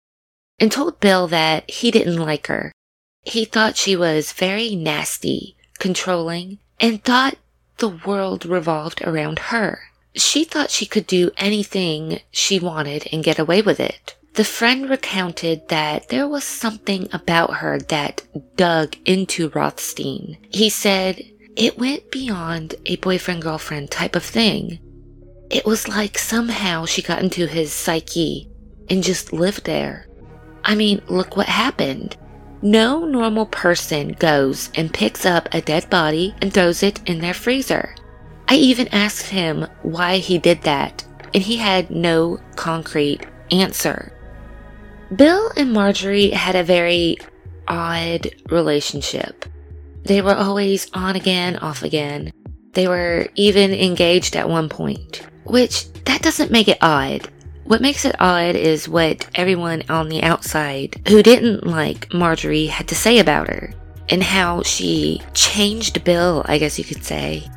[0.60, 2.72] and told Bill that he didn't like her.
[3.24, 7.38] He thought she was very nasty, controlling, and thought
[7.78, 9.82] the world revolved around her.
[10.16, 14.16] She thought she could do anything she wanted and get away with it.
[14.34, 18.24] The friend recounted that there was something about her that
[18.56, 20.38] dug into Rothstein.
[20.50, 21.24] He said
[21.56, 24.80] it went beyond a boyfriend girlfriend type of thing.
[25.50, 28.50] It was like somehow she got into his psyche
[28.90, 30.08] and just lived there.
[30.64, 32.18] I mean, look what happened.
[32.62, 37.34] No normal person goes and picks up a dead body and throws it in their
[37.34, 37.96] freezer.
[38.48, 44.12] I even asked him why he did that, and he had no concrete answer.
[45.16, 47.18] Bill and Marjorie had a very
[47.68, 49.46] odd relationship.
[50.04, 52.32] They were always on again, off again.
[52.74, 57.30] They were even engaged at one point, which that doesn't make it odd.
[57.70, 62.88] What makes it odd is what everyone on the outside who didn't like Marjorie had
[62.88, 63.72] to say about her,
[64.10, 67.48] and how she changed Bill, I guess you could say.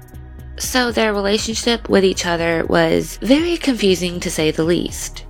[0.59, 5.25] So their relationship with each other was very confusing to say the least.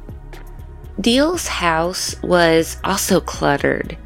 [1.01, 3.97] Diehl's house was also cluttered,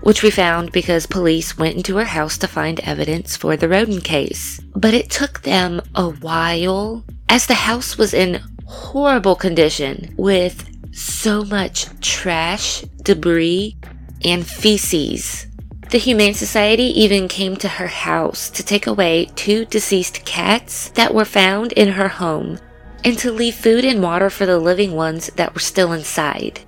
[0.00, 4.00] which we found because police went into her house to find evidence for the Roden
[4.00, 4.62] case.
[4.74, 8.40] But it took them a while, as the house was in
[8.72, 13.76] horrible condition with so much trash, debris,
[14.24, 15.46] and feces.
[15.90, 21.12] The Humane Society even came to her house to take away two deceased cats that
[21.12, 22.58] were found in her home
[23.04, 26.60] and to leave food and water for the living ones that were still inside.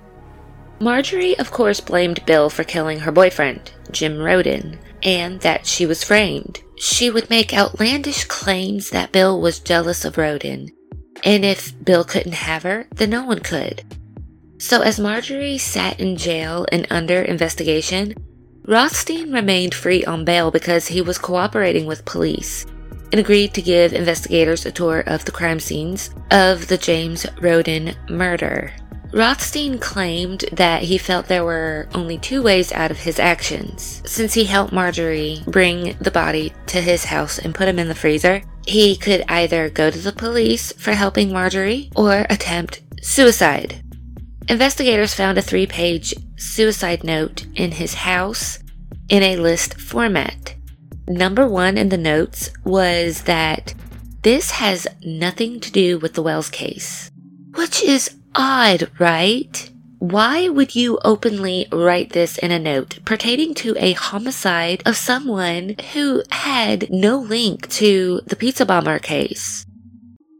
[0.79, 6.03] Marjorie, of course, blamed Bill for killing her boyfriend, Jim Roden, and that she was
[6.03, 6.59] framed.
[6.77, 10.69] She would make outlandish claims that Bill was jealous of Roden
[11.23, 13.83] and if Bill couldn't have her, then no one could.
[14.57, 18.13] So as Marjorie sat in jail and under investigation,
[18.67, 22.65] Rothstein remained free on bail because he was cooperating with police
[23.11, 27.95] and agreed to give investigators a tour of the crime scenes of the James Roden
[28.09, 28.73] murder.
[29.13, 34.01] Rothstein claimed that he felt there were only two ways out of his actions.
[34.05, 37.95] Since he helped Marjorie bring the body to his house and put him in the
[37.95, 43.81] freezer, he could either go to the police for helping Marjorie or attempt suicide.
[44.47, 48.59] Investigators found a three page suicide note in his house
[49.09, 50.55] in a list format.
[51.07, 53.73] Number one in the notes was that
[54.23, 57.11] this has nothing to do with the Wells case.
[57.53, 59.69] Which is odd, right?
[59.99, 65.75] Why would you openly write this in a note pertaining to a homicide of someone
[65.93, 69.65] who had no link to the pizza bomber case?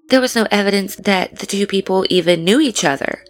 [0.10, 3.24] There was no evidence that the two people even knew each other.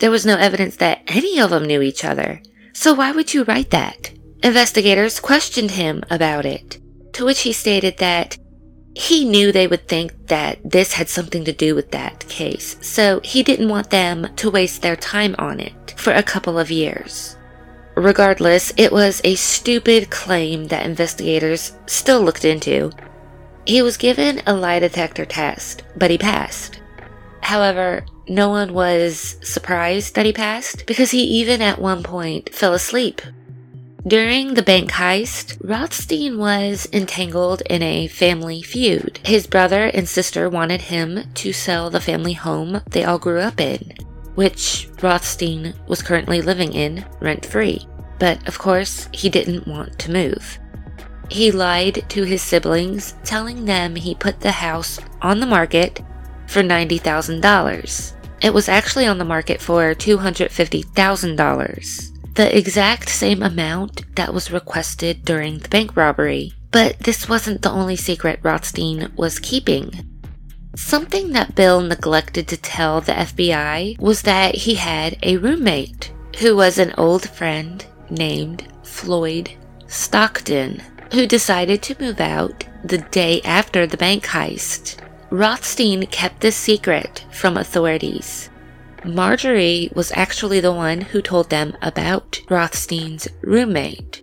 [0.00, 2.42] There was no evidence that any of them knew each other.
[2.72, 4.12] So why would you write that?
[4.42, 6.78] Investigators questioned him about it,
[7.12, 8.38] to which he stated that
[8.96, 13.20] he knew they would think that this had something to do with that case, so
[13.22, 17.36] he didn't want them to waste their time on it for a couple of years.
[17.94, 22.90] Regardless, it was a stupid claim that investigators still looked into.
[23.66, 26.80] He was given a lie detector test, but he passed.
[27.42, 32.72] However, no one was surprised that he passed because he even at one point fell
[32.72, 33.20] asleep.
[34.06, 39.18] During the bank heist, Rothstein was entangled in a family feud.
[39.24, 43.60] His brother and sister wanted him to sell the family home they all grew up
[43.60, 43.94] in,
[44.36, 47.84] which Rothstein was currently living in rent free.
[48.20, 50.60] But of course, he didn't want to move.
[51.28, 56.00] He lied to his siblings, telling them he put the house on the market
[56.46, 58.12] for $90,000.
[58.40, 65.24] It was actually on the market for $250,000, the exact same amount that was requested
[65.24, 66.52] during the bank robbery.
[66.70, 70.06] But this wasn't the only secret Rothstein was keeping.
[70.76, 76.54] Something that Bill neglected to tell the FBI was that he had a roommate who
[76.54, 79.50] was an old friend named Floyd
[79.86, 80.82] Stockton,
[81.12, 84.98] who decided to move out the day after the bank heist.
[85.30, 88.50] Rothstein kept this secret from authorities.
[89.04, 94.22] Marjorie was actually the one who told them about Rothstein's roommate.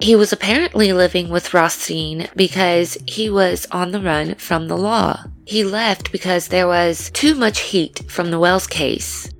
[0.00, 5.24] He was apparently living with Rothstein because he was on the run from the law.
[5.44, 9.30] He left because there was too much heat from the Wells case.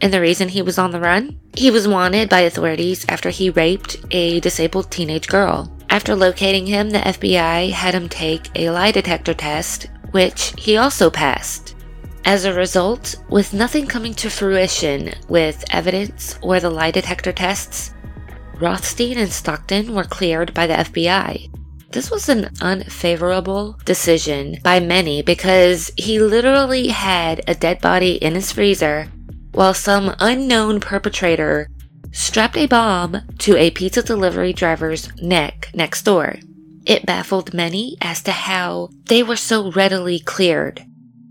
[0.00, 1.38] And the reason he was on the run?
[1.54, 5.72] He was wanted by authorities after he raped a disabled teenage girl.
[5.88, 11.10] After locating him, the FBI had him take a lie detector test which he also
[11.10, 11.75] passed.
[12.26, 17.94] As a result, with nothing coming to fruition with evidence or the lie detector tests,
[18.60, 21.48] Rothstein and Stockton were cleared by the FBI.
[21.92, 28.34] This was an unfavorable decision by many because he literally had a dead body in
[28.34, 29.06] his freezer
[29.52, 31.68] while some unknown perpetrator
[32.10, 36.34] strapped a bomb to a pizza delivery driver's neck next door.
[36.84, 40.84] It baffled many as to how they were so readily cleared.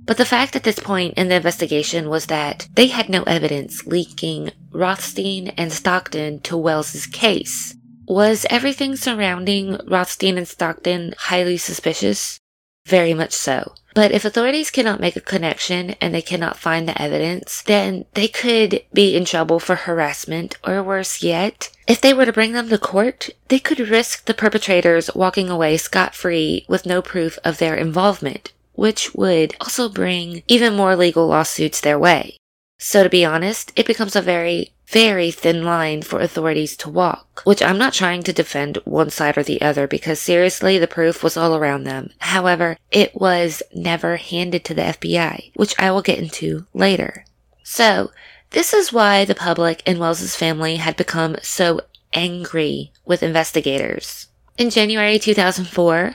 [0.06, 3.86] But the fact at this point in the investigation was that they had no evidence
[3.88, 7.76] linking Rothstein and Stockton to Wells's case.
[8.08, 12.39] Was everything surrounding Rothstein and Stockton highly suspicious?
[12.86, 13.74] Very much so.
[13.95, 18.28] But if authorities cannot make a connection and they cannot find the evidence, then they
[18.28, 21.72] could be in trouble for harassment or worse yet.
[21.88, 25.78] If they were to bring them to court, they could risk the perpetrators walking away
[25.78, 31.28] scot free with no proof of their involvement, which would also bring even more legal
[31.28, 32.38] lawsuits their way.
[32.78, 37.41] So to be honest, it becomes a very very thin line for authorities to walk,
[37.43, 41.23] which I'm not trying to defend one side or the other because seriously, the proof
[41.23, 42.11] was all around them.
[42.19, 47.26] However, it was never handed to the FBI, which I will get into later.
[47.63, 48.11] So,
[48.51, 51.82] this is why the public and Wells's family had become so
[52.13, 54.28] angry with investigators.
[54.57, 56.13] In January 2004,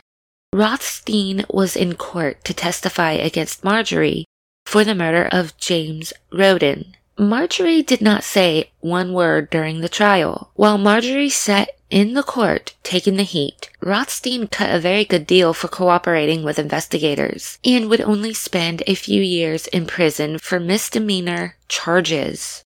[0.53, 4.24] Rothstein was in court to testify against Marjorie
[4.66, 6.96] for the murder of James Roden.
[7.16, 10.51] Marjorie did not say one word during the trial.
[10.55, 15.55] While Marjorie sat in the court taking the heat, Rothstein cut a very good deal
[15.55, 21.57] for cooperating with investigators and would only spend a few years in prison for misdemeanor
[21.68, 22.64] charges.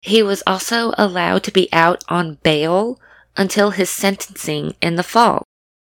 [0.00, 3.00] He was also allowed to be out on bail
[3.36, 5.44] until his sentencing in the fall.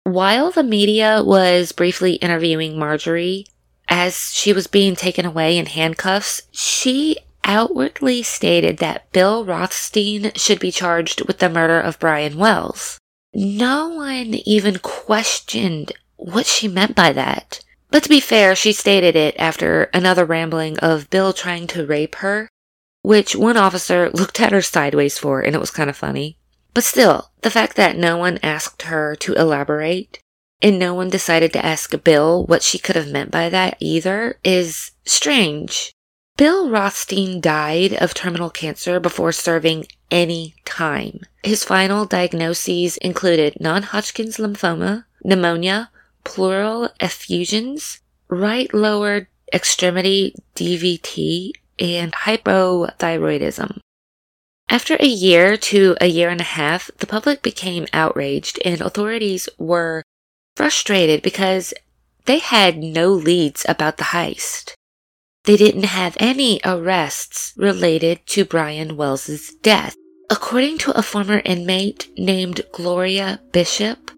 [0.07, 3.45] While the media was briefly interviewing Marjorie,
[3.89, 10.61] as she was being taken away in handcuffs, she outwardly stated that Bill Rothstein should
[10.61, 13.01] be charged with the murder of Brian Wells.
[13.35, 17.59] No one even questioned what she meant by that.
[17.91, 22.15] But to be fair, she stated it after another rambling of Bill trying to rape
[22.17, 22.49] her,
[23.03, 26.39] which one officer looked at her sideways for, and it was kind of funny.
[26.77, 30.18] But still, the fact that no one asked her to elaborate,
[30.61, 34.39] and no one decided to ask Bill what she could have meant by that either,
[34.45, 35.95] is strange.
[36.37, 41.20] Bill Rothstein died of terminal cancer before serving any time.
[41.43, 45.91] His final diagnoses included non Hodgkin's lymphoma, pneumonia,
[46.24, 53.81] pleural effusions, right lower extremity DVT, and hypothyroidism.
[54.69, 59.49] After a year to a year and a half, the public became outraged and authorities
[59.59, 60.03] were
[60.57, 61.73] frustrated because
[62.25, 64.75] they had no leads about the heist.
[65.45, 69.95] They didn't have any arrests related to Brian Wells's death.
[70.29, 74.11] According to a former inmate named Gloria Bishop,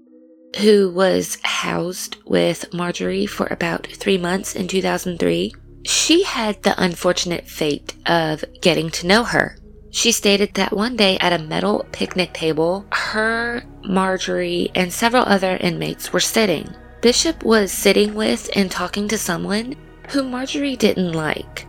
[0.61, 5.53] who was housed with Marjorie for about three months in 2003,
[5.85, 9.58] she had the unfortunate fate of getting to know her.
[9.91, 15.57] She stated that one day at a metal picnic table, her, Marjorie, and several other
[15.57, 16.69] inmates were sitting.
[17.01, 19.77] Bishop was sitting with and talking to someone
[20.11, 21.67] who Marjorie didn't like.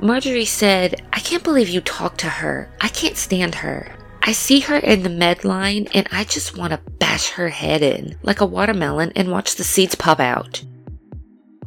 [0.00, 2.70] Marjorie said, I can't believe you talked to her.
[2.80, 3.94] I can't stand her.
[4.22, 7.82] I see her in the med line and I just want to bash her head
[7.82, 10.62] in like a watermelon and watch the seeds pop out.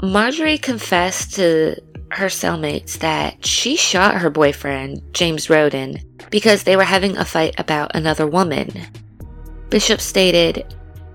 [0.02, 1.76] Marjorie confessed to
[2.18, 6.00] her cellmates that she shot her boyfriend, James Roden,
[6.30, 8.70] because they were having a fight about another woman.
[9.70, 10.66] Bishop stated,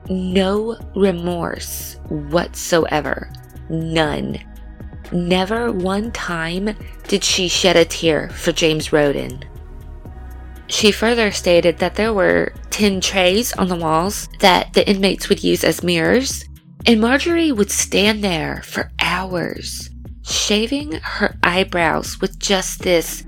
[0.08, 3.30] no remorse whatsoever.
[3.68, 4.38] None.
[5.12, 6.76] Never one time
[7.06, 9.44] did she shed a tear for James Roden.
[10.66, 15.42] She further stated that there were tin trays on the walls that the inmates would
[15.42, 16.44] use as mirrors,
[16.86, 19.90] and Marjorie would stand there for hours,
[20.28, 23.24] shaving her eyebrows with just this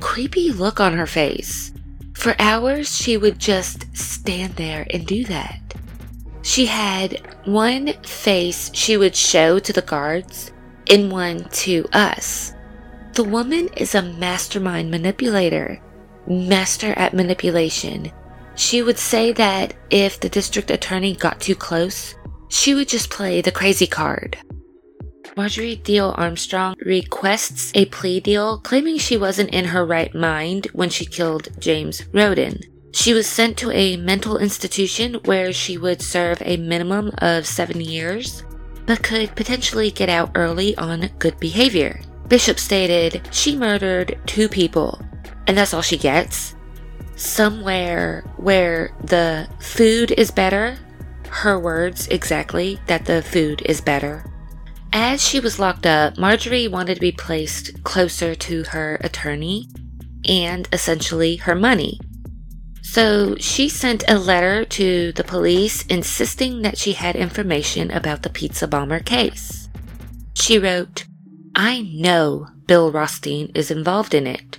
[0.00, 1.72] creepy look on her face.
[2.14, 5.60] For hours, she would just stand there and do that.
[6.42, 10.50] She had one face she would show to the guards
[10.90, 12.54] and one to us.
[13.12, 15.80] The woman is a mastermind manipulator,
[16.26, 18.10] master at manipulation.
[18.54, 22.14] She would say that if the district attorney got too close,
[22.48, 24.38] she would just play the crazy card.
[25.38, 30.90] Marjorie Diehl Armstrong requests a plea deal, claiming she wasn't in her right mind when
[30.90, 32.58] she killed James Roden.
[32.90, 37.80] She was sent to a mental institution where she would serve a minimum of seven
[37.80, 38.42] years,
[38.84, 42.00] but could potentially get out early on good behavior.
[42.26, 45.00] Bishop stated she murdered two people,
[45.46, 46.56] and that's all she gets.
[47.14, 50.76] Somewhere where the food is better,
[51.28, 54.24] her words exactly, that the food is better.
[54.92, 59.68] As she was locked up, Marjorie wanted to be placed closer to her attorney
[60.26, 62.00] and essentially her money.
[62.82, 68.30] So she sent a letter to the police insisting that she had information about the
[68.30, 69.68] pizza bomber case.
[70.34, 71.04] She wrote,
[71.54, 74.58] I know Bill Rothstein is involved in it.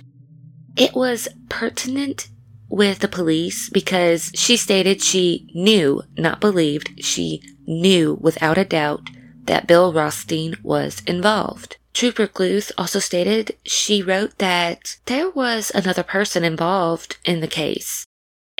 [0.76, 2.28] It was pertinent
[2.68, 9.10] with the police because she stated she knew, not believed, she knew without a doubt
[9.44, 11.76] that Bill Rothstein was involved.
[11.92, 18.06] Trooper Gluth also stated she wrote that there was another person involved in the case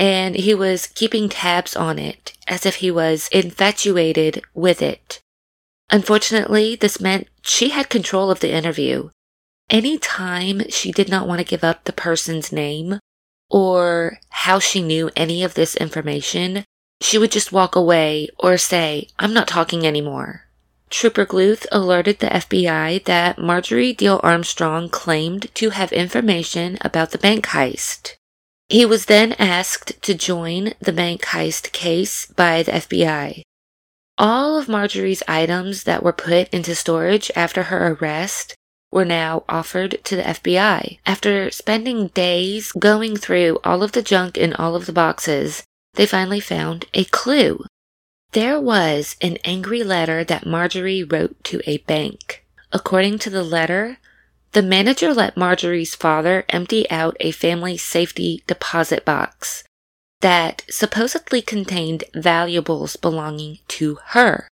[0.00, 5.20] and he was keeping tabs on it as if he was infatuated with it.
[5.90, 9.10] Unfortunately, this meant she had control of the interview.
[9.68, 12.98] Any time she did not want to give up the person's name
[13.50, 16.64] or how she knew any of this information,
[17.02, 20.46] she would just walk away or say, I'm not talking anymore.
[20.90, 27.18] Trooper Gluth alerted the FBI that Marjorie Diehl Armstrong claimed to have information about the
[27.18, 28.16] bank heist.
[28.68, 33.42] He was then asked to join the bank heist case by the FBI.
[34.18, 38.54] All of Marjorie's items that were put into storage after her arrest
[38.92, 40.98] were now offered to the FBI.
[41.06, 45.62] After spending days going through all of the junk in all of the boxes,
[45.94, 47.64] they finally found a clue.
[48.32, 52.44] There was an angry letter that Marjorie wrote to a bank.
[52.72, 53.98] According to the letter,
[54.52, 59.64] the manager let Marjorie's father empty out a family safety deposit box
[60.20, 64.48] that supposedly contained valuables belonging to her.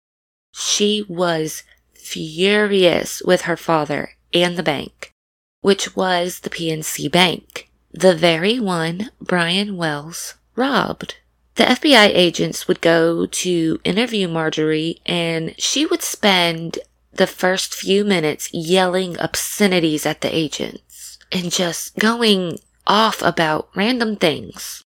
[0.55, 1.63] She was
[1.95, 5.13] furious with her father and the bank,
[5.61, 11.17] which was the PNC Bank, the very one Brian Wells robbed.
[11.57, 16.79] The FBI agents would go to interview Marjorie and she would spend
[17.13, 24.17] the first few minutes yelling obscenities at the agents and just going off about random
[24.17, 24.83] things.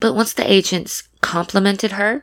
[0.00, 2.22] But once the agents complimented her,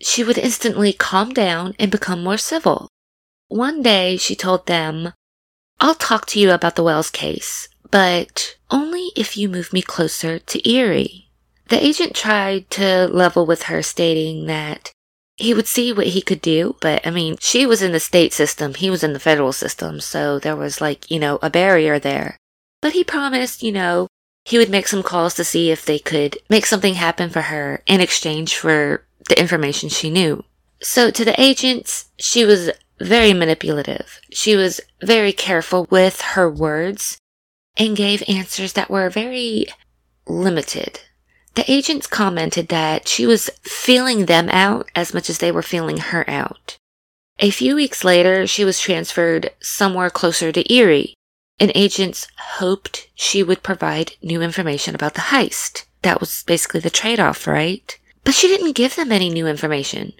[0.00, 2.88] she would instantly calm down and become more civil.
[3.48, 5.12] One day she told them,
[5.80, 10.38] I'll talk to you about the Wells case, but only if you move me closer
[10.38, 11.27] to Erie.
[11.68, 14.92] The agent tried to level with her, stating that
[15.36, 16.76] he would see what he could do.
[16.80, 20.00] But I mean, she was in the state system, he was in the federal system.
[20.00, 22.36] So there was like, you know, a barrier there.
[22.80, 24.08] But he promised, you know,
[24.44, 27.82] he would make some calls to see if they could make something happen for her
[27.86, 30.44] in exchange for the information she knew.
[30.80, 34.20] So to the agents, she was very manipulative.
[34.32, 37.18] She was very careful with her words
[37.76, 39.66] and gave answers that were very
[40.26, 41.00] limited.
[41.58, 45.96] The agents commented that she was feeling them out as much as they were feeling
[45.96, 46.78] her out.
[47.40, 51.14] A few weeks later, she was transferred somewhere closer to Erie,
[51.58, 55.86] and agents hoped she would provide new information about the heist.
[56.02, 57.98] That was basically the trade off, right?
[58.22, 60.12] But she didn't give them any new information.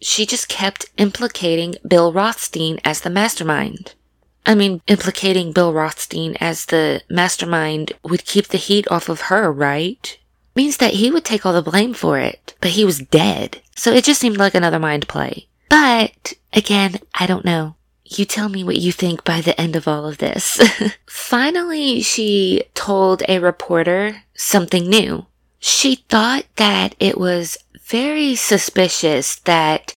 [0.00, 3.92] She just kept implicating Bill Rothstein as the mastermind.
[4.46, 9.52] I mean, implicating Bill Rothstein as the mastermind would keep the heat off of her,
[9.52, 10.16] right?
[10.56, 13.60] Means that he would take all the blame for it, but he was dead.
[13.76, 15.46] So it just seemed like another mind play.
[15.68, 17.76] But again, I don't know.
[18.04, 20.60] You tell me what you think by the end of all of this.
[21.06, 25.26] Finally, she told a reporter something new.
[25.58, 29.92] She thought that it was very suspicious that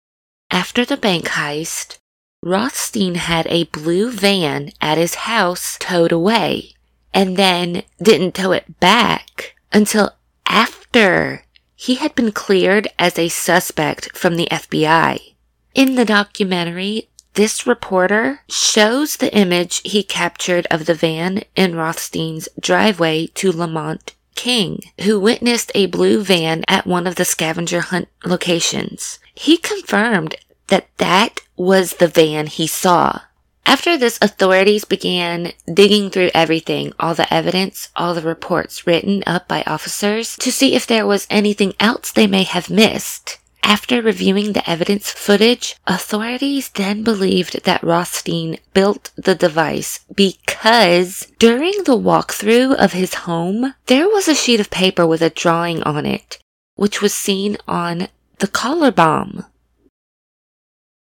[0.49, 1.97] after the bank heist,
[2.41, 6.73] Rothstein had a blue van at his house towed away
[7.13, 10.13] and then didn't tow it back until
[10.47, 11.43] after
[11.75, 15.35] he had been cleared as a suspect from the FBI.
[15.75, 22.49] In the documentary, this reporter shows the image he captured of the van in Rothstein's
[22.59, 28.07] driveway to Lamont King, who witnessed a blue van at one of the scavenger hunt
[28.25, 29.19] locations.
[29.35, 30.35] He confirmed
[30.67, 33.21] that that was the van he saw.
[33.67, 39.49] After this, authorities began digging through everything, all the evidence, all the reports written up
[39.49, 43.39] by officers to see if there was anything else they may have missed.
[43.63, 51.83] After reviewing the evidence footage, authorities then believed that Rothstein built the device because during
[51.83, 56.05] the walkthrough of his home, there was a sheet of paper with a drawing on
[56.05, 56.39] it,
[56.75, 58.07] which was seen on
[58.39, 59.43] the collar bomb.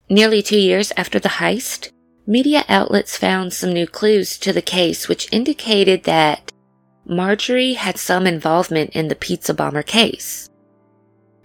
[0.09, 1.91] Nearly two years after the heist,
[2.27, 6.51] Media outlets found some new clues to the case which indicated that
[7.05, 10.49] Marjorie had some involvement in the pizza bomber case.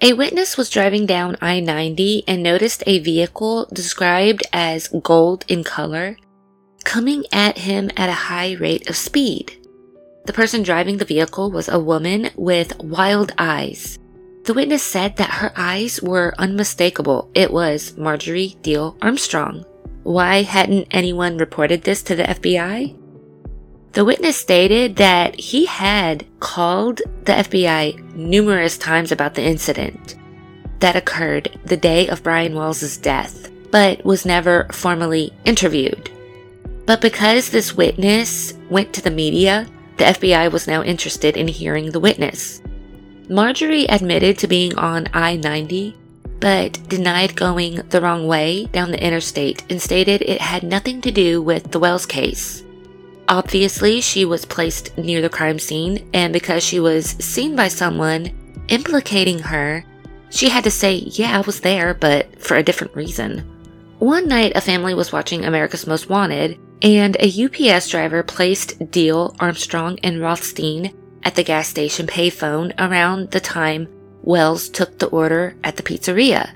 [0.01, 5.65] A witness was driving down I 90 and noticed a vehicle described as gold in
[5.65, 6.15] color
[6.85, 9.67] coming at him at a high rate of speed.
[10.25, 13.99] The person driving the vehicle was a woman with wild eyes.
[14.45, 17.29] The witness said that her eyes were unmistakable.
[17.35, 19.65] It was Marjorie Diehl Armstrong.
[20.09, 22.97] Why hadn't anyone reported this to the FBI?
[23.91, 30.15] The witness stated that he had called the FBI numerous times about the incident
[30.79, 36.09] that occurred the day of Brian Wells' death, but was never formally interviewed.
[36.87, 41.91] But because this witness went to the media, the FBI was now interested in hearing
[41.91, 42.63] the witness.
[43.29, 45.95] Marjorie admitted to being on I 90
[46.39, 51.11] but denied going the wrong way down the interstate and stated it had nothing to
[51.11, 52.63] do with the Wells case.
[53.27, 58.31] Obviously, she was placed near the crime scene, and because she was seen by someone
[58.69, 59.85] implicating her,
[60.31, 63.39] she had to say, Yeah, I was there, but for a different reason.
[63.99, 69.35] One night, a family was watching America's Most Wanted, and a UPS driver placed Diehl,
[69.39, 73.87] Armstrong, and Rothstein at the gas station payphone around the time
[74.21, 76.55] Wells took the order at the pizzeria.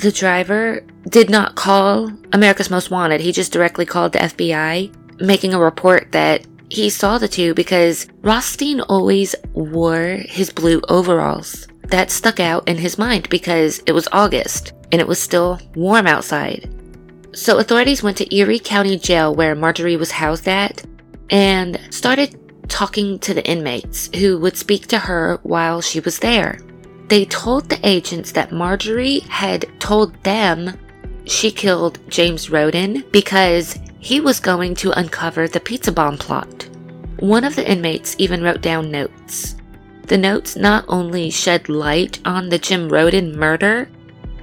[0.00, 3.20] The driver did not call America's Most Wanted.
[3.20, 8.06] He just directly called the FBI, making a report that he saw the two because
[8.22, 11.66] Rothstein always wore his blue overalls.
[11.84, 16.06] That stuck out in his mind because it was August and it was still warm
[16.06, 16.70] outside.
[17.32, 20.84] So authorities went to Erie County Jail where Marjorie was housed at
[21.30, 26.58] and started talking to the inmates who would speak to her while she was there.
[27.08, 30.78] They told the agents that Marjorie had told them
[31.24, 36.68] she killed James Roden because he was going to uncover the pizza bomb plot.
[37.18, 39.56] One of the inmates even wrote down notes.
[40.02, 43.90] The notes not only shed light on the Jim Roden murder,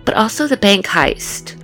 [0.03, 1.61] but also the bank heist.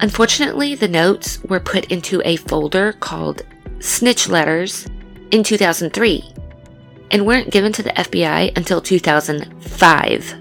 [0.00, 3.42] Unfortunately, the notes were put into a folder called
[3.80, 4.86] Snitch Letters
[5.30, 6.34] in 2003
[7.10, 10.34] and weren't given to the FBI until 2005.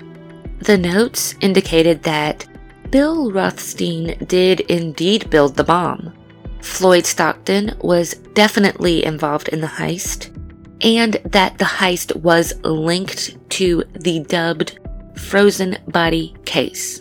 [0.59, 2.45] The notes indicated that
[2.91, 6.13] Bill Rothstein did indeed build the bomb.
[6.61, 10.35] Floyd Stockton was definitely involved in the heist,
[10.81, 14.79] and that the heist was linked to the dubbed
[15.15, 16.99] frozen body case.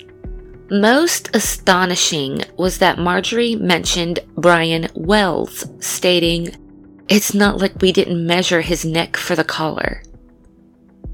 [0.70, 6.54] Most astonishing was that Marjorie mentioned Brian Wells, stating,
[7.08, 10.02] It's not like we didn't measure his neck for the collar.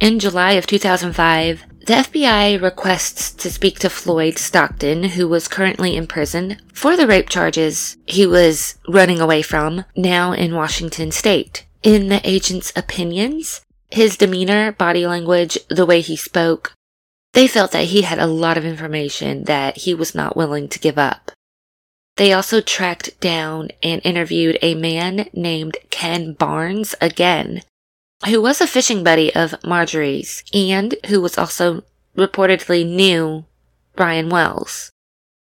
[0.01, 5.95] In July of 2005, the FBI requests to speak to Floyd Stockton, who was currently
[5.95, 11.65] in prison for the rape charges he was running away from, now in Washington state.
[11.83, 16.73] In the agent's opinions, his demeanor, body language, the way he spoke,
[17.35, 20.79] they felt that he had a lot of information that he was not willing to
[20.79, 21.31] give up.
[22.17, 27.63] They also tracked down and interviewed a man named Ken Barnes again,
[28.27, 31.83] who was a fishing buddy of Marjorie's and who was also
[32.15, 33.47] reportedly knew
[33.97, 34.91] Brian Wells.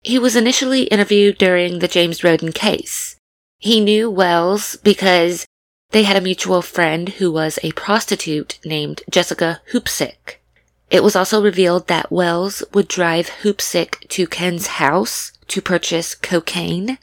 [0.02, 3.16] He was initially interviewed during the James Roden case.
[3.58, 5.46] He knew Wells because
[5.90, 10.36] they had a mutual friend who was a prostitute named Jessica Hoopsick.
[10.90, 16.98] It was also revealed that Wells would drive Hoopsick to Ken's house to purchase cocaine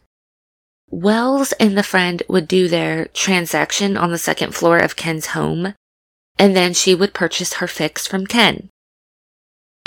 [0.93, 5.73] Wells and the friend would do their transaction on the second floor of Ken's home,
[6.37, 8.69] and then she would purchase her fix from Ken.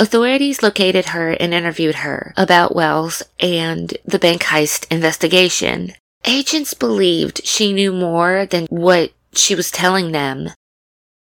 [0.01, 5.93] Authorities located her and interviewed her about Wells and the bank heist investigation.
[6.25, 10.51] Agents believed she knew more than what she was telling them,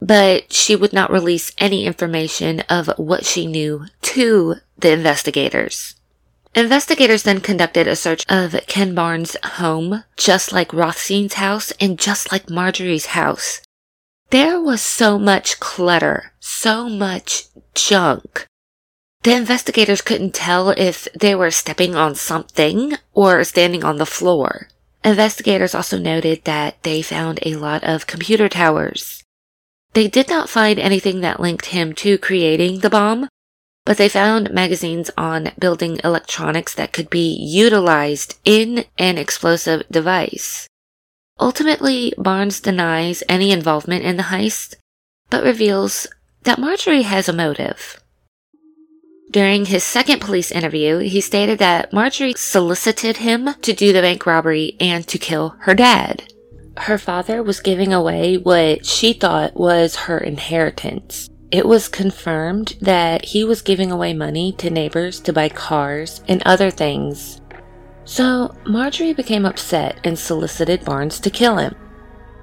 [0.01, 5.95] but she would not release any information of what she knew to the investigators.
[6.57, 12.32] Investigators then conducted a search of Ken Barnes' home, just like Rothstein's house and just
[12.32, 13.61] like Marjorie's house.
[14.30, 17.44] There was so much clutter, so much
[17.74, 18.46] junk.
[19.22, 24.68] The investigators couldn't tell if they were stepping on something or standing on the floor.
[25.04, 29.22] Investigators also noted that they found a lot of computer towers.
[29.92, 33.28] They did not find anything that linked him to creating the bomb,
[33.87, 40.68] but they found magazines on building electronics that could be utilized in an explosive device.
[41.39, 44.74] Ultimately, Barnes denies any involvement in the heist,
[45.30, 46.09] but reveals
[46.43, 48.03] that Marjorie has a motive.
[49.30, 54.26] During his second police interview, he stated that Marjorie solicited him to do the bank
[54.26, 56.24] robbery and to kill her dad.
[56.76, 61.28] Her father was giving away what she thought was her inheritance.
[61.57, 66.42] It was confirmed that he was giving away money to neighbors to buy cars and
[66.42, 67.40] other things.
[68.04, 71.74] So Marjorie became upset and solicited Barnes to kill him.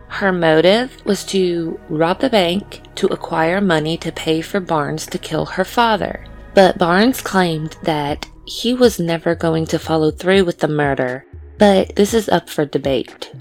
[0.08, 5.20] Her motive was to rob the bank to acquire money to pay for Barnes to
[5.20, 6.26] kill her father.
[6.56, 11.24] But Barnes claimed that he was never going to follow through with the murder,
[11.60, 13.32] but this is up for debate.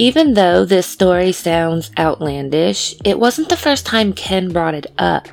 [0.00, 5.28] Even though this story sounds outlandish, it wasn't the first time Ken brought it up.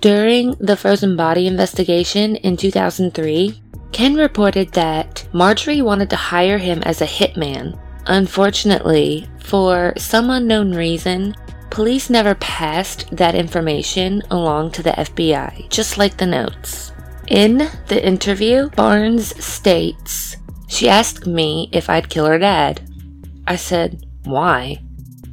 [0.00, 6.82] During the frozen body investigation in 2003, Ken reported that Marjorie wanted to hire him
[6.82, 7.80] as a hitman.
[8.04, 11.34] Unfortunately, for some unknown reason,
[11.70, 16.92] police never passed that information along to the FBI, just like the notes.
[17.28, 20.36] In the interview, Barnes states,
[20.66, 22.82] She asked me if I'd kill her dad.
[23.48, 24.82] I said, Why?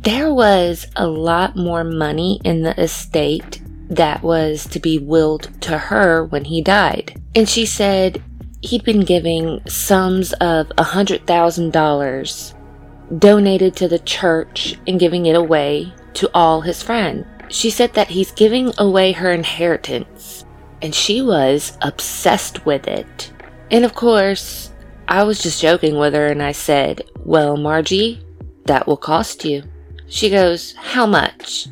[0.01, 5.77] There was a lot more money in the estate that was to be willed to
[5.77, 7.21] her when he died.
[7.35, 8.23] And she said
[8.61, 15.93] he'd been giving sums of a $100,000 donated to the church and giving it away
[16.13, 17.25] to all his friends.
[17.49, 20.45] She said that he's giving away her inheritance,
[20.81, 23.31] and she was obsessed with it.
[23.69, 24.71] And of course,
[25.07, 28.21] I was just joking with her and I said, Well, Margie,
[28.65, 29.63] that will cost you.
[30.07, 31.67] She goes, How much?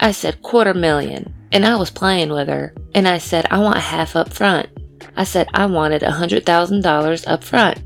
[0.00, 1.32] I said, Quarter million.
[1.52, 2.74] And I was playing with her.
[2.94, 4.68] And I said, I want half up front.
[5.16, 7.78] I said, I wanted a $100,000 up front.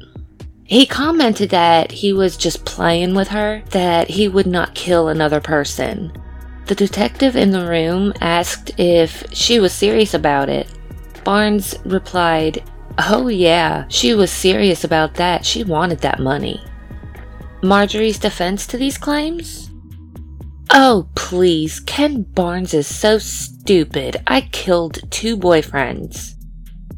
[0.65, 5.41] He commented that he was just playing with her, that he would not kill another
[5.41, 6.13] person.
[6.67, 10.69] The detective in the room asked if she was serious about it.
[11.25, 12.63] Barnes replied,
[12.99, 15.45] Oh, yeah, she was serious about that.
[15.47, 16.63] She wanted that money.
[17.63, 19.71] Marjorie's defense to these claims?
[20.73, 24.23] Oh, please, Ken Barnes is so stupid.
[24.27, 26.35] I killed two boyfriends.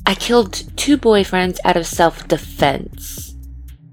[0.07, 3.34] I killed two boyfriends out of self defense.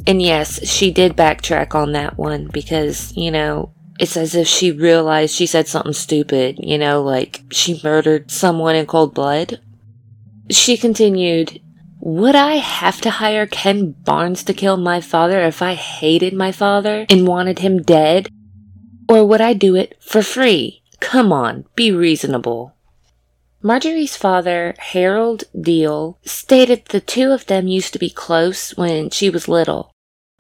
[0.06, 4.72] And yes, she did backtrack on that one because, you know, it's as if she
[4.72, 9.60] realized she said something stupid, you know, like she murdered someone in cold blood.
[10.50, 11.62] She continued,
[12.00, 16.52] would I have to hire Ken Barnes to kill my father if I hated my
[16.52, 18.30] father and wanted him dead?
[19.10, 20.82] Or would I do it for free?
[21.00, 22.74] Come on, be reasonable.
[23.62, 29.30] Marjorie's father, Harold Diehl, stated the two of them used to be close when she
[29.30, 29.92] was little,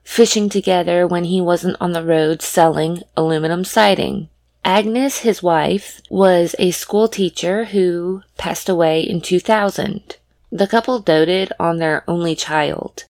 [0.03, 4.30] fishing together when he wasn't on the road selling aluminum siding.
[4.64, 10.16] Agnes, his wife, was a school teacher who passed away in 2000.
[10.51, 13.05] The couple doted on their only child.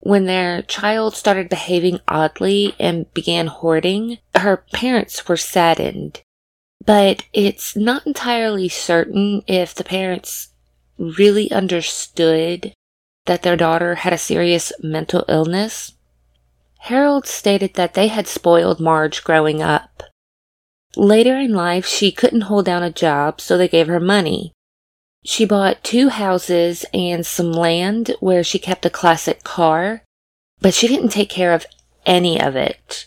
[0.00, 6.22] When their child started behaving oddly and began hoarding, her parents were saddened
[6.84, 10.48] but it's not entirely certain if the parents
[10.98, 12.72] really understood
[13.26, 15.92] that their daughter had a serious mental illness.
[16.80, 20.02] Harold stated that they had spoiled Marge growing up.
[20.96, 24.52] Later in life, she couldn't hold down a job, so they gave her money.
[25.24, 30.02] She bought two houses and some land where she kept a classic car,
[30.60, 31.66] but she didn't take care of
[32.06, 33.06] any of it.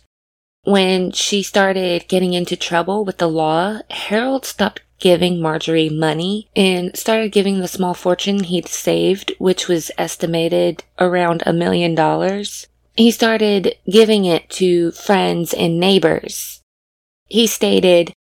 [0.64, 6.96] When she started getting into trouble with the law, Harold stopped giving Marjorie money and
[6.96, 12.68] started giving the small fortune he'd saved, which was estimated around a million dollars.
[12.96, 16.62] He started giving it to friends and neighbors.
[17.28, 18.14] He stated,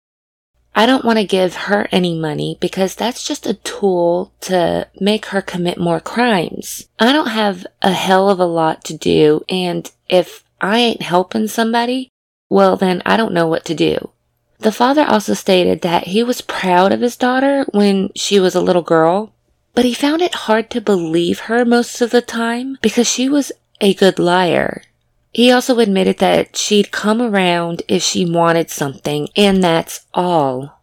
[0.74, 5.26] I don't want to give her any money because that's just a tool to make
[5.26, 6.88] her commit more crimes.
[6.98, 11.48] I don't have a hell of a lot to do, and if I ain't helping
[11.48, 12.08] somebody,
[12.48, 14.10] well, then I don't know what to do.
[14.60, 18.60] The father also stated that he was proud of his daughter when she was a
[18.60, 19.32] little girl,
[19.74, 23.52] but he found it hard to believe her most of the time because she was
[23.80, 24.82] a good liar.
[25.32, 30.82] He also admitted that she'd come around if she wanted something, and that's all.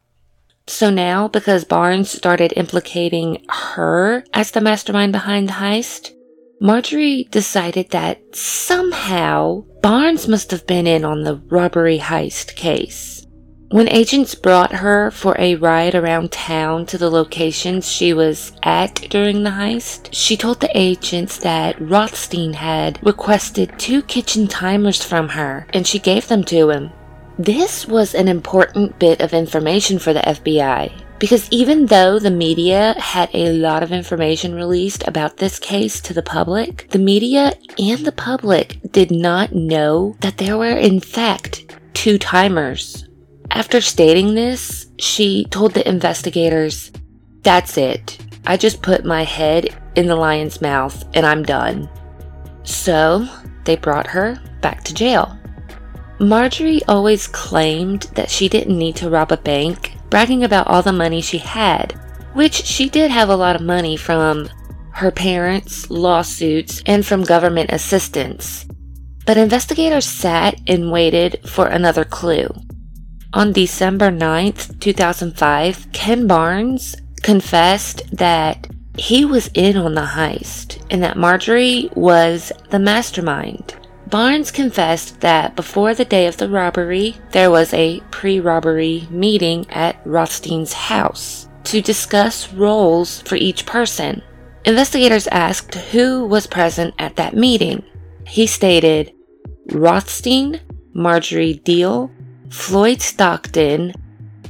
[0.66, 6.12] So now, because Barnes started implicating her as the mastermind behind the heist,
[6.60, 13.19] Marjorie decided that somehow Barnes must have been in on the robbery heist case.
[13.72, 18.96] When agents brought her for a ride around town to the locations she was at
[19.12, 25.30] during the heist, she told the agents that Rothstein had requested two kitchen timers from
[25.30, 26.90] her and she gave them to him.
[27.38, 32.96] This was an important bit of information for the FBI because even though the media
[32.98, 38.04] had a lot of information released about this case to the public, the media and
[38.04, 43.06] the public did not know that there were in fact two timers.
[43.52, 46.92] After stating this, she told the investigators,
[47.42, 48.18] That's it.
[48.46, 51.90] I just put my head in the lion's mouth and I'm done.
[52.64, 53.28] So
[53.66, 55.38] they brought her back to jail.
[56.20, 60.92] Marjorie always claimed that she didn't need to rob a bank bragging about all the
[60.92, 61.94] money she had,
[62.34, 64.50] which she did have a lot of money from
[64.92, 68.66] her parents, lawsuits, and from government assistance.
[69.26, 72.50] But investigators sat and waited for another clue.
[73.32, 78.68] On December 9th, 2005, Ken Barnes confessed that
[78.98, 83.76] he was in on the heist and that Marjorie was the mastermind.
[84.08, 89.70] Barnes confessed that before the day of the robbery, there was a pre robbery meeting
[89.70, 94.24] at Rothstein's house to discuss roles for each person.
[94.66, 97.84] Investigators asked who was present at that meeting.
[98.26, 99.14] He stated
[99.68, 100.62] Rothstein,
[100.94, 102.10] Marjorie Diehl,
[102.50, 103.94] Floyd Stockton,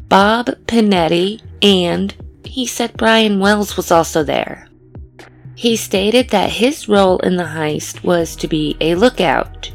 [0.08, 4.68] Bob Pinetti, and he said Brian Wells was also there.
[5.56, 9.72] He stated that his role in the heist was to be a lookout.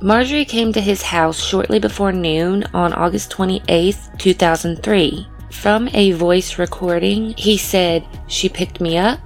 [0.00, 5.26] Marjorie came to his house shortly before noon on August 28, 2003.
[5.50, 9.20] From a voice recording, he said, She picked me up.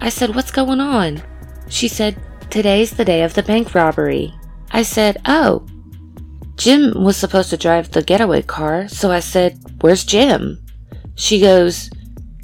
[0.00, 1.22] I said, What's going on?
[1.68, 2.20] She said,
[2.50, 4.34] Today's the day of the bank robbery.
[4.72, 5.66] I said, Oh.
[6.56, 10.64] Jim was supposed to drive the getaway car, so I said, Where's Jim?
[11.14, 11.90] She goes,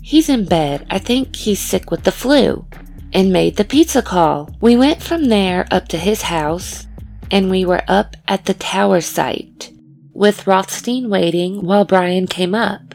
[0.02, 0.86] He's in bed.
[0.90, 2.66] I think he's sick with the flu
[3.12, 4.50] and made the pizza call.
[4.60, 6.86] We went from there up to his house,
[7.30, 9.70] and we were up at the tower site,
[10.12, 12.94] with Rothstein waiting while Brian came up.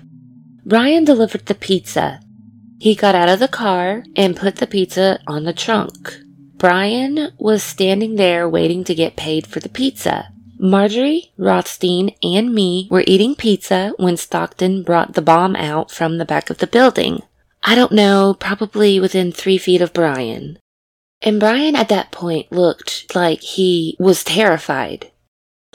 [0.65, 2.19] Brian delivered the pizza.
[2.79, 6.15] He got out of the car and put the pizza on the trunk.
[6.57, 10.29] Brian was standing there waiting to get paid for the pizza.
[10.59, 16.25] Marjorie, Rothstein, and me were eating pizza when Stockton brought the bomb out from the
[16.25, 17.21] back of the building.
[17.63, 20.57] I don't know, probably within three feet of Brian.
[21.21, 25.11] And Brian at that point looked like he was terrified.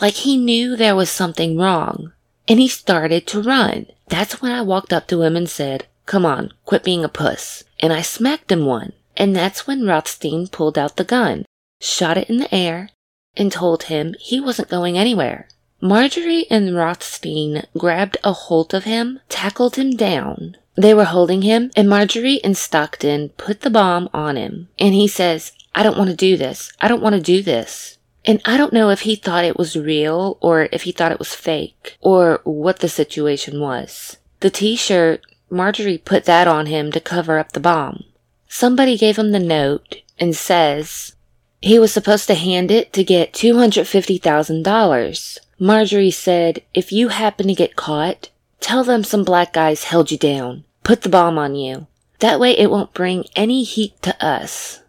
[0.01, 2.12] Like he knew there was something wrong.
[2.49, 3.87] And he started to run.
[4.09, 7.62] That's when I walked up to him and said, Come on, quit being a puss.
[7.80, 8.93] And I smacked him one.
[9.16, 11.45] And that's when Rothstein pulled out the gun,
[11.80, 12.91] shot it in the air,
[13.37, 15.49] and told him he wasn't going anywhere.
[15.80, 21.70] Marjorie and Rothstein grabbed a hold of him, tackled him down, They were holding him,
[21.76, 24.68] and Marjorie and Stockton put the bomb on him.
[24.78, 26.72] And he says, I don't want to do this.
[26.80, 27.99] I don't want to do this.
[28.24, 31.18] And I don't know if he thought it was real or if he thought it
[31.18, 34.18] was fake or what the situation was.
[34.41, 38.05] The t shirt, Marjorie put that on him to cover up the bomb.
[38.49, 41.16] Somebody gave him the note and says
[41.62, 45.38] he was supposed to hand it to get $250,000.
[45.58, 50.18] Marjorie said, if you happen to get caught, tell them some black guys held you
[50.18, 51.86] down, put the bomb on you.
[52.18, 54.82] That way it won't bring any heat to us.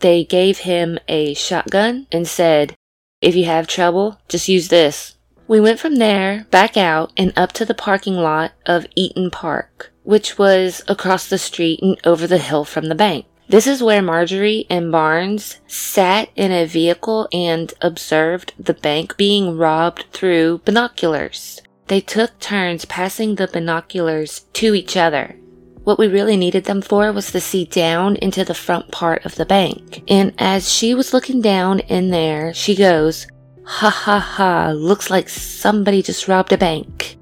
[0.00, 2.74] They gave him a shotgun and said,
[3.20, 5.14] if you have trouble, just use this.
[5.48, 9.92] We went from there back out and up to the parking lot of Eat'n Park,
[10.02, 13.26] which was across the street and over the hill from the bank.
[13.48, 19.56] This is where Marjorie and Barnes sat in a vehicle and observed the bank being
[19.56, 21.62] robbed through binoculars.
[21.86, 25.36] They took turns passing the binoculars to each other.
[25.84, 29.36] What we really needed them for was to see down into the front part of
[29.36, 30.02] the bank.
[30.08, 33.28] And as she was looking down in there, she goes,
[33.64, 37.16] Ha ha ha, looks like somebody just robbed a bank.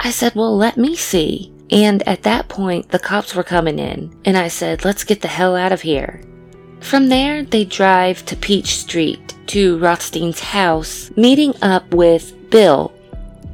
[0.00, 1.51] I said, Well, let me see.
[1.72, 5.28] And at that point, the cops were coming in, and I said, Let's get the
[5.28, 6.20] hell out of here.
[6.80, 12.92] From there, they drive to Peach Street to Rothstein's house, meeting up with Bill,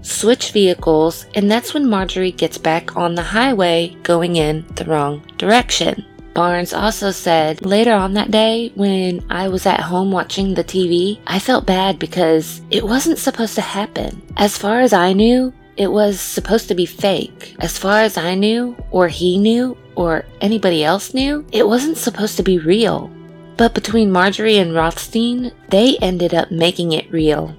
[0.03, 5.23] switch vehicles, and that's when Marjorie gets back on the highway going in the wrong
[5.39, 6.05] direction.
[6.35, 11.19] Barnes also said later on that day when I was at home watching the TV,
[11.27, 14.23] I felt bad because it wasn't supposed to happen.
[14.37, 17.55] As far as I knew, it was supposed to be fake.
[17.61, 22.37] As far as I knew, or he knew, or anybody else knew, it wasn't supposed
[22.37, 23.11] to be real.
[23.57, 27.57] But between Marjorie and Rothstein, they ended up making it real.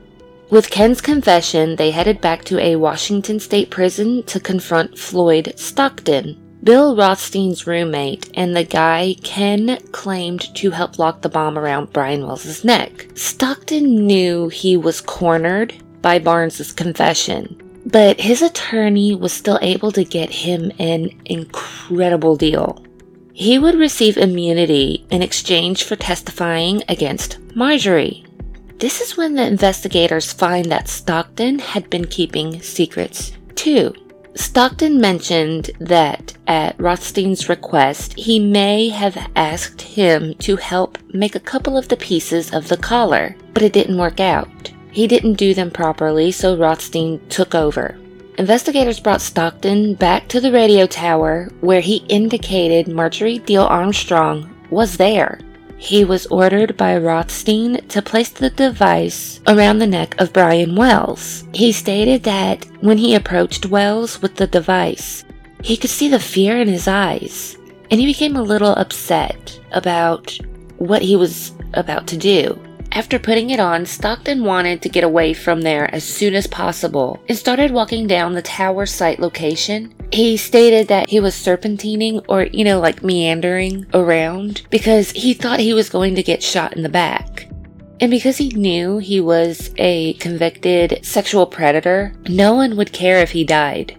[0.50, 6.38] With Ken's confession, they headed back to a Washington state prison to confront Floyd Stockton,
[6.64, 12.26] Bill Rothstein's roommate, and the guy Ken claimed to help lock the bomb around Brian
[12.26, 13.08] Wells's neck.
[13.16, 20.04] Stockton knew he was cornered by Barnes's confession, but his attorney was still able to
[20.04, 22.84] get him an incredible deal.
[23.34, 28.26] He would receive immunity in exchange for testifying against Marjorie.
[28.80, 33.94] This is when the investigators find that Stockton had been keeping secrets too.
[34.36, 41.42] Stockton mentioned that at Rothstein's request, he may have asked him to help make a
[41.42, 44.72] couple of the pieces of the collar, but it didn't work out.
[44.92, 47.98] He didn't do them properly, so Rothstein took over.
[48.38, 54.98] Investigators brought Stockton back to the radio tower where he indicated Marjorie Diehl Armstrong was
[54.98, 55.40] there.
[55.78, 61.46] He was ordered by Rothstein to place the device around the neck of Brian Wells.
[61.54, 65.24] He stated that when he approached Wells with the device,
[65.64, 67.58] he could see the fear in his eyes,
[67.92, 70.38] and he became a little upset about
[70.78, 72.60] what he was about to do.
[72.92, 77.22] After putting it on, Stockton wanted to get away from there as soon as possible
[77.30, 79.94] and started walking down the tower site location.
[80.12, 85.60] He stated that he was serpentining or, you know, like meandering around because he thought
[85.60, 87.48] he was going to get shot in the back.
[88.02, 93.32] And because he knew he was a convicted sexual predator, no one would care if
[93.32, 93.99] he died.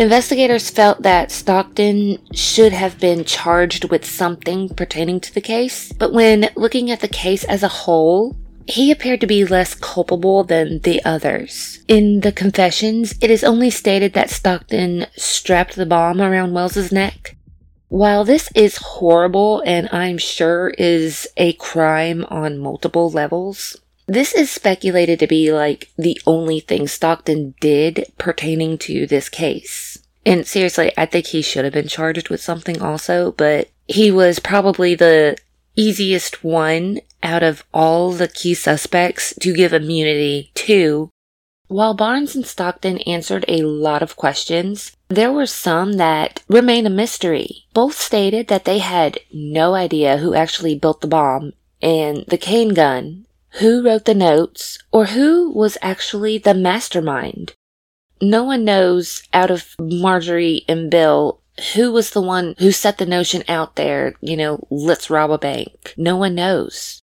[0.00, 6.14] Investigators felt that Stockton should have been charged with something pertaining to the case, but
[6.14, 8.34] when looking at the case as a whole,
[8.66, 11.84] he appeared to be less culpable than the others.
[11.86, 17.36] In the confessions, it is only stated that Stockton strapped the bomb around Wells's neck.
[17.88, 23.76] While this is horrible and I'm sure is a crime on multiple levels,
[24.10, 29.89] this is speculated to be like the only thing Stockton did pertaining to this case.
[30.24, 34.38] And seriously, I think he should have been charged with something also, but he was
[34.38, 35.36] probably the
[35.76, 41.10] easiest one out of all the key suspects to give immunity to.
[41.68, 46.90] While Barnes and Stockton answered a lot of questions, there were some that remain a
[46.90, 47.66] mystery.
[47.72, 52.74] Both stated that they had no idea who actually built the bomb and the cane
[52.74, 57.52] gun who wrote the notes, or who was actually the mastermind.
[58.20, 61.40] No one knows out of Marjorie and Bill
[61.74, 65.36] who was the one who set the notion out there, you know, let's rob a
[65.36, 65.92] bank.
[65.96, 67.02] No one knows.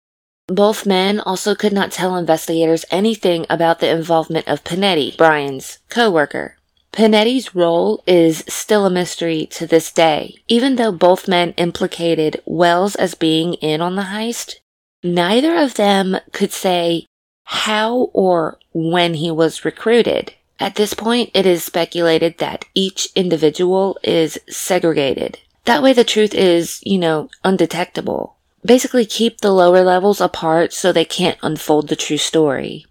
[0.48, 6.56] Both men also could not tell investigators anything about the involvement of Pinetti, Brian's co-worker.
[6.92, 10.34] Pinetti's role is still a mystery to this day.
[10.48, 14.56] Even though both men implicated Wells as being in on the heist,
[15.02, 17.06] Neither of them could say
[17.44, 20.34] how or when he was recruited.
[20.60, 25.38] At this point, it is speculated that each individual is segregated.
[25.64, 28.36] That way the truth is, you know, undetectable.
[28.62, 32.84] Basically keep the lower levels apart so they can't unfold the true story.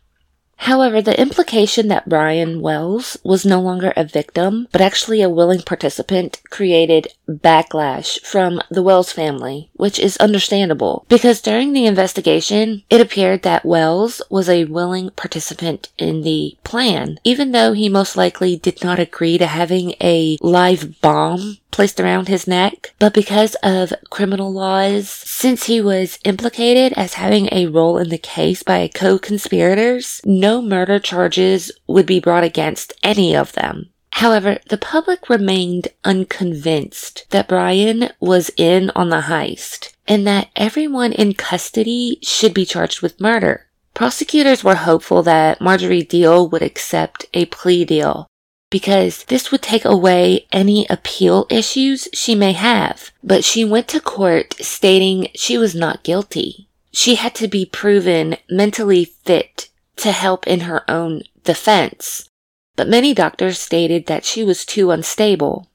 [0.63, 5.61] However, the implication that Brian Wells was no longer a victim, but actually a willing
[5.61, 11.05] participant created backlash from the Wells family, which is understandable.
[11.07, 17.19] Because during the investigation, it appeared that Wells was a willing participant in the plan,
[17.23, 22.27] even though he most likely did not agree to having a live bomb placed around
[22.27, 27.97] his neck, but because of criminal laws, since he was implicated as having a role
[27.97, 33.89] in the case by co-conspirators, no murder charges would be brought against any of them.
[34.13, 41.13] However, the public remained unconvinced that Brian was in on the heist and that everyone
[41.13, 43.67] in custody should be charged with murder.
[43.93, 48.27] Prosecutors were hopeful that Marjorie Diehl would accept a plea deal
[48.69, 53.11] because this would take away any appeal issues she may have.
[53.23, 56.67] But she went to court stating she was not guilty.
[56.91, 59.68] She had to be proven mentally fit
[59.99, 62.29] to help in her own defense.
[62.75, 65.67] But many doctors stated that she was too unstable.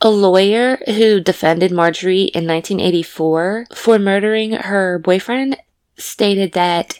[0.00, 5.56] A lawyer who defended Marjorie in 1984 for murdering her boyfriend
[5.96, 6.98] stated that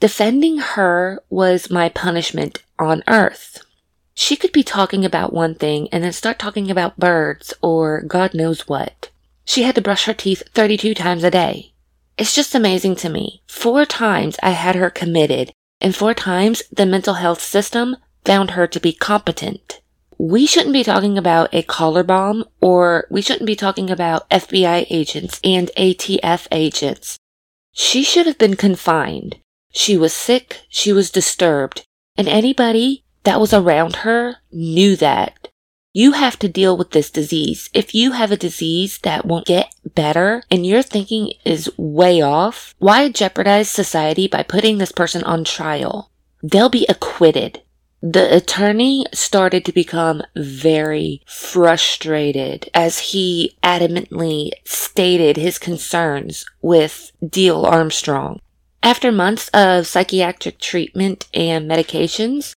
[0.00, 3.64] defending her was my punishment on earth.
[4.14, 8.32] She could be talking about one thing and then start talking about birds or God
[8.32, 9.10] knows what.
[9.44, 11.72] She had to brush her teeth 32 times a day.
[12.16, 13.42] It's just amazing to me.
[13.46, 18.66] Four times I had her committed, and four times the mental health system found her
[18.66, 19.80] to be competent.
[20.18, 24.86] We shouldn't be talking about a collar bomb, or we shouldn't be talking about FBI
[24.88, 27.18] agents and ATF agents.
[27.72, 29.36] She should have been confined.
[29.72, 31.84] She was sick, she was disturbed,
[32.16, 35.48] and anybody that was around her knew that.
[35.98, 37.70] You have to deal with this disease.
[37.72, 42.74] If you have a disease that won't get better and your thinking is way off,
[42.76, 46.10] why jeopardize society by putting this person on trial?
[46.42, 47.62] They'll be acquitted.
[48.02, 57.64] The attorney started to become very frustrated as he adamantly stated his concerns with Diehl
[57.64, 58.40] Armstrong.
[58.82, 62.52] After months of psychiatric treatment and medications,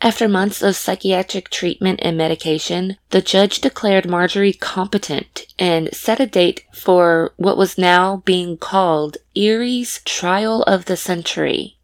[0.00, 6.26] after months of psychiatric treatment and medication, the judge declared Marjorie competent and set a
[6.26, 11.78] date for what was now being called Erie's Trial of the Century.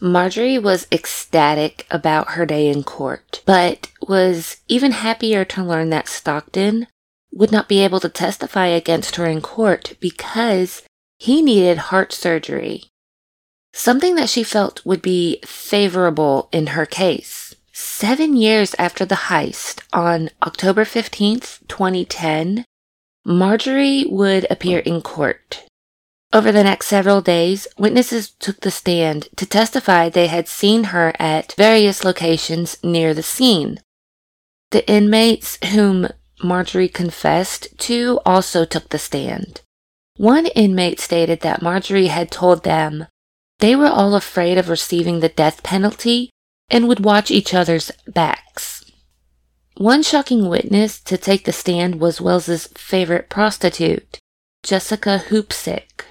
[0.00, 6.08] Marjorie was ecstatic about her day in court, but was even happier to learn that
[6.08, 6.88] Stockton
[7.32, 10.82] would not be able to testify against her in court because
[11.18, 12.91] he needed heart surgery.
[13.72, 17.54] Something that she felt would be favorable in her case.
[17.72, 22.64] Seven years after the heist, on October 15th, 2010,
[23.24, 25.64] Marjorie would appear in court.
[26.34, 31.12] Over the next several days, witnesses took the stand to testify they had seen her
[31.18, 33.80] at various locations near the scene.
[34.70, 36.08] The inmates whom
[36.42, 39.60] Marjorie confessed to also took the stand.
[40.16, 43.06] One inmate stated that Marjorie had told them
[43.62, 46.30] they were all afraid of receiving the death penalty
[46.68, 48.84] and would watch each other's backs.
[49.76, 54.18] One shocking witness to take the stand was Wells's favorite prostitute,
[54.64, 56.06] Jessica Hoopsick.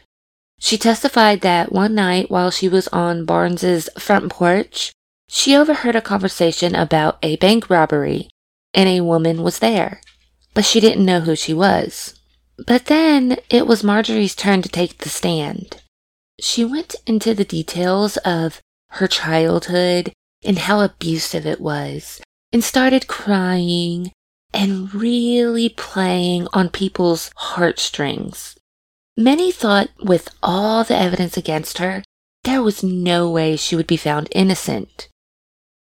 [0.59, 4.93] She testified that one night while she was on Barnes's front porch,
[5.27, 8.29] she overheard a conversation about a bank robbery,
[8.73, 9.99] and a woman was there,
[10.53, 12.17] but she didn't know who she was.
[12.65, 15.80] But then it was Marjorie's turn to take the stand.
[16.41, 20.11] She went into the details of her childhood
[20.43, 22.19] and how abusive it was,
[22.51, 24.11] and started crying
[24.51, 28.57] and really playing on people's heartstrings.
[29.15, 32.03] Many thought with all the evidence against her,
[32.43, 35.09] there was no way she would be found innocent.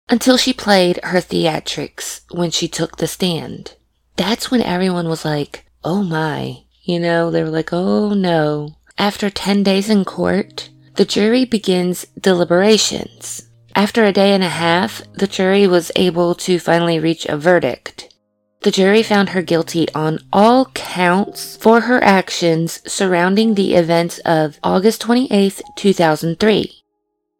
[0.08, 3.74] Until she played her theatrics when she took the stand.
[4.16, 6.62] That's when everyone was like, oh my.
[6.82, 8.76] You know, they were like, oh no.
[8.98, 13.42] After 10 days in court, the jury begins deliberations.
[13.74, 18.14] After a day and a half, the jury was able to finally reach a verdict.
[18.62, 24.58] The jury found her guilty on all counts for her actions surrounding the events of
[24.64, 26.82] August 28, 2003.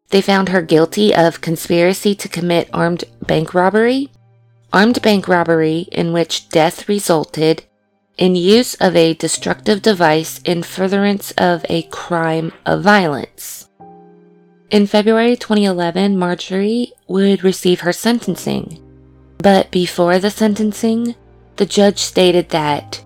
[0.09, 4.11] They found her guilty of conspiracy to commit armed bank robbery,
[4.71, 7.63] armed bank robbery in which death resulted,
[8.17, 13.69] in use of a destructive device in furtherance of a crime of violence.
[14.69, 18.83] In February 2011, Marjorie would receive her sentencing.
[19.37, 21.15] But before the sentencing,
[21.57, 23.03] the judge stated that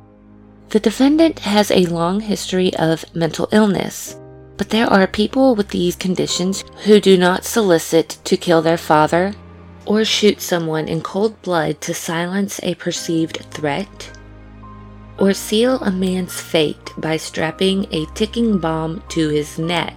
[0.69, 4.15] the defendant has a long history of mental illness,
[4.55, 9.33] but there are people with these conditions who do not solicit to kill their father
[9.85, 14.17] or shoot someone in cold blood to silence a perceived threat
[15.21, 19.95] or seal a man's fate by strapping a ticking bomb to his neck.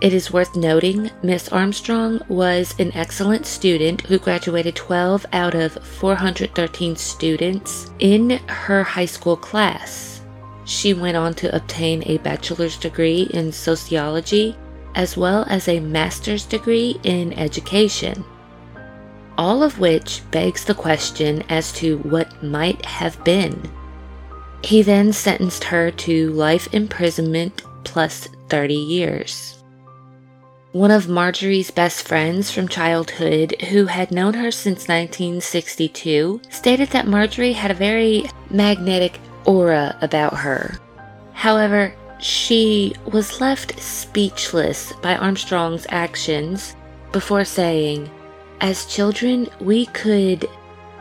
[0.00, 5.74] It is worth noting Miss Armstrong was an excellent student who graduated 12 out of
[5.74, 10.20] 413 students in her high school class.
[10.64, 14.56] She went on to obtain a bachelor's degree in sociology
[14.96, 18.24] as well as a master's degree in education.
[19.38, 23.70] All of which begs the question as to what might have been.
[24.64, 29.62] He then sentenced her to life imprisonment plus 30 years.
[30.72, 37.06] One of Marjorie's best friends from childhood, who had known her since 1962, stated that
[37.06, 40.78] Marjorie had a very magnetic aura about her.
[41.34, 46.74] However, she was left speechless by Armstrong's actions
[47.12, 48.10] before saying,
[48.62, 50.48] As children, we could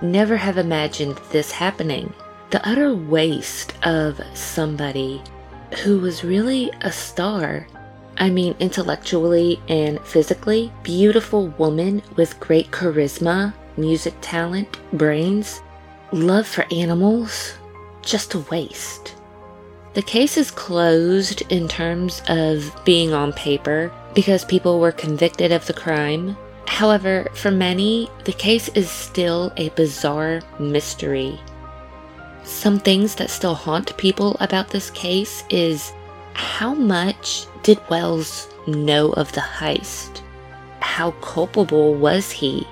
[0.02, 2.14] never have imagined this happening
[2.54, 5.20] the utter waste of somebody
[5.82, 7.66] who was really a star.
[8.18, 15.64] I mean, intellectually and physically, beautiful woman with great charisma, music talent, brains,
[16.12, 17.54] love for animals,
[18.04, 19.16] just a waste.
[19.96, 25.66] The case is closed in terms of being on paper because people were convicted of
[25.66, 26.38] the crime.
[26.68, 31.40] However, for many, the case is still a bizarre mystery
[32.44, 35.94] some things that still haunt people about this case is
[36.34, 40.22] how much did Wells know of the heist?
[40.80, 42.68] How culpable was he?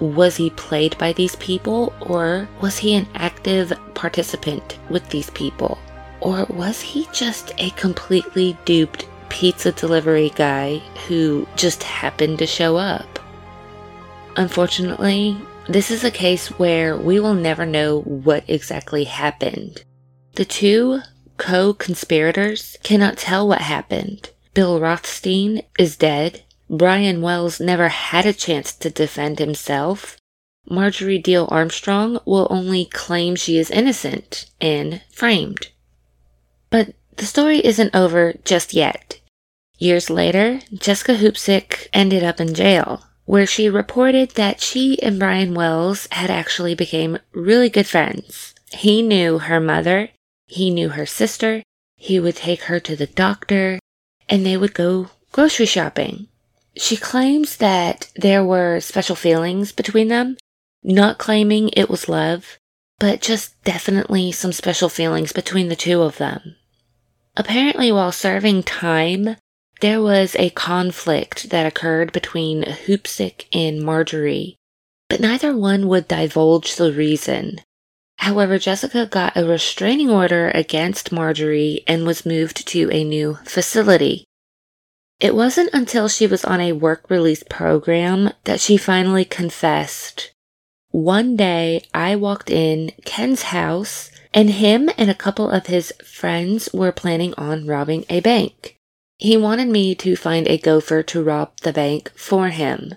[0.00, 5.78] Was he played by these people or was he an active participant with these people?
[6.20, 12.76] Or was he just a completely duped pizza delivery guy who just happened to show
[12.76, 13.18] up?
[14.36, 15.36] Unfortunately,
[15.68, 19.84] this is a case where we will never know what exactly happened.
[20.34, 21.00] The two
[21.36, 24.30] co conspirators cannot tell what happened.
[24.54, 26.42] Bill Rothstein is dead.
[26.70, 30.16] Brian Wells never had a chance to defend himself.
[30.70, 35.68] Marjorie Diehl Armstrong will only claim she is innocent and framed.
[36.70, 39.20] But the story isn't over just yet.
[39.78, 45.52] Years later, Jessica Hoopsick ended up in jail where she reported that she and Brian
[45.52, 48.54] Wells had actually become really good friends.
[48.72, 50.08] He knew her mother,
[50.46, 51.62] he knew her sister,
[51.94, 53.78] he would take her to the doctor,
[54.30, 56.28] and they would go grocery shopping.
[56.78, 60.38] She claims that there were special feelings between them,
[60.82, 62.56] not claiming it was love,
[62.98, 66.56] but just definitely some special feelings between the two of them.
[67.36, 69.36] Apparently, while serving time,
[69.80, 74.56] there was a conflict that occurred between Hoopsick and Marjorie,
[75.08, 77.60] but neither one would divulge the reason.
[78.18, 84.24] However, Jessica got a restraining order against Marjorie and was moved to a new facility.
[85.20, 90.32] It wasn't until she was on a work release program that she finally confessed.
[90.90, 96.68] One day, I walked in Ken's house, and him and a couple of his friends
[96.72, 98.77] were planning on robbing a bank.
[99.18, 102.94] He wanted me to find a gopher to rob the bank for him.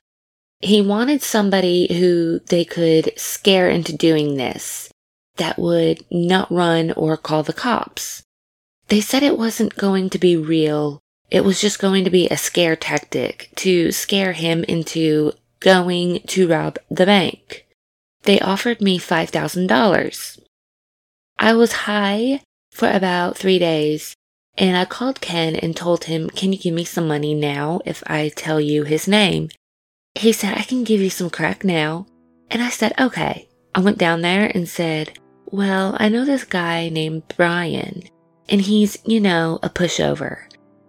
[0.60, 4.92] He wanted somebody who they could scare into doing this
[5.38, 8.22] that would not run or call the cops.
[8.88, 11.00] They said it wasn't going to be real.
[11.32, 16.48] It was just going to be a scare tactic to scare him into going to
[16.48, 17.66] rob the bank.
[18.24, 20.40] They offered me $5,000.
[21.40, 24.14] I was high for about three days
[24.62, 28.04] and I called Ken and told him, Can you give me some money now if
[28.06, 29.50] I tell you his name?
[30.14, 32.06] He said, I can give you some crack now.
[32.52, 33.50] And I said, Okay.
[33.74, 35.18] I went down there and said,
[35.48, 38.04] Well, I know this guy named Brian,
[38.50, 40.44] and he's, you know, a pushover.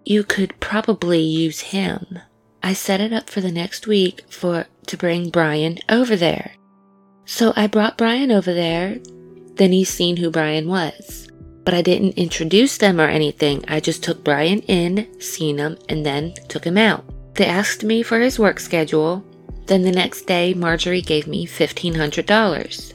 [0.05, 2.19] You could probably use him.
[2.61, 6.51] I set it up for the next week for to bring Brian over there.
[7.25, 8.99] So I brought Brian over there.
[9.55, 11.27] Then he's seen who Brian was
[11.65, 13.63] but I didn't introduce them or anything.
[13.67, 17.05] I just took Brian in, seen him, and then took him out.
[17.35, 19.23] They asked me for his work schedule.
[19.65, 22.93] Then the next day, Marjorie gave me $1,500.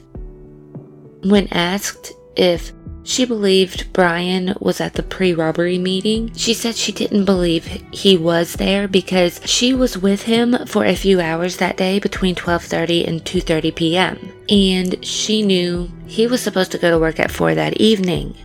[1.25, 2.71] When asked if
[3.09, 6.31] She believed Brian was at the pre robbery meeting.
[6.35, 10.95] She said she didn't believe he was there because she was with him for a
[10.95, 14.31] few hours that day between 12:30 and 2:30 p.m.
[14.47, 18.35] and she knew he was supposed to go to work at 4 that evening.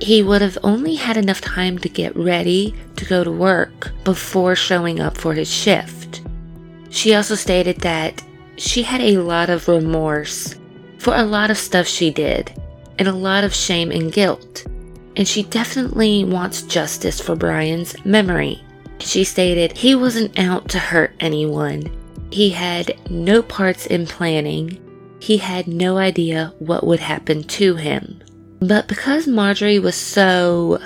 [0.00, 4.56] He would have only had enough time to get ready to go to work before
[4.56, 6.22] showing up for his shift.
[6.88, 8.22] She also stated that
[8.56, 10.56] she had a lot of remorse
[10.98, 12.52] for a lot of stuff she did
[12.98, 14.66] and a lot of shame and guilt.
[15.16, 18.62] And she definitely wants justice for Brian's memory.
[19.00, 21.90] She stated he wasn't out to hurt anyone.
[22.30, 24.78] He had no parts in planning.
[25.20, 28.22] He had no idea what would happen to him.
[28.60, 30.78] But because Marjorie was so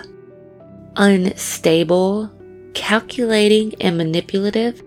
[0.96, 2.30] unstable,
[2.72, 4.82] calculating, and manipulative,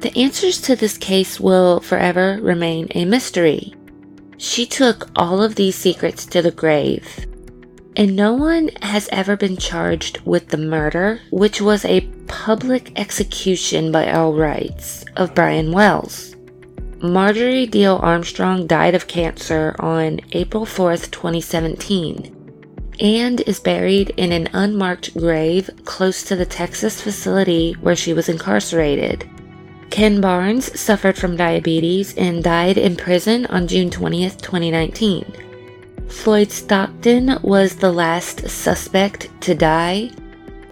[0.00, 3.74] the answers to this case will forever remain a mystery.
[4.38, 7.26] She took all of these secrets to the grave.
[7.94, 13.92] And no one has ever been charged with the murder, which was a public execution
[13.92, 16.31] by all rights of Brian Wells.
[17.02, 24.48] Marjorie Diehl Armstrong died of cancer on April 4th, 2017, and is buried in an
[24.52, 29.28] unmarked grave close to the Texas facility where she was incarcerated.
[29.90, 35.24] Ken Barnes suffered from diabetes and died in prison on June 20th, 2019.
[36.06, 40.12] Floyd Stockton was the last suspect to die,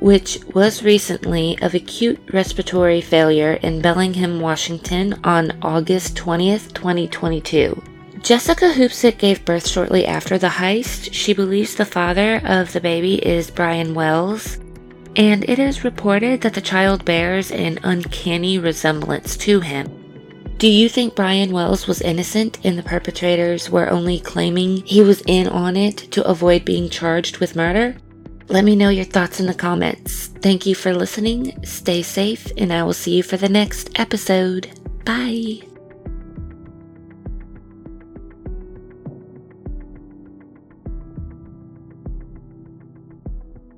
[0.01, 7.82] which was recently of acute respiratory failure in Bellingham, Washington on August 20th, 2022.
[8.20, 11.10] Jessica Hoopsick gave birth shortly after the heist.
[11.12, 14.59] She believes the father of the baby is Brian Wells
[15.16, 19.97] and it is reported that the child bears an uncanny resemblance to him.
[20.59, 25.22] Do you think Brian Wells was innocent and the perpetrators were only claiming he was
[25.27, 27.97] in on it to avoid being charged with murder?
[28.51, 30.27] Let me know your thoughts in the comments.
[30.27, 34.68] Thank you for listening, stay safe, and I will see you for the next episode.
[35.05, 35.69] Bye.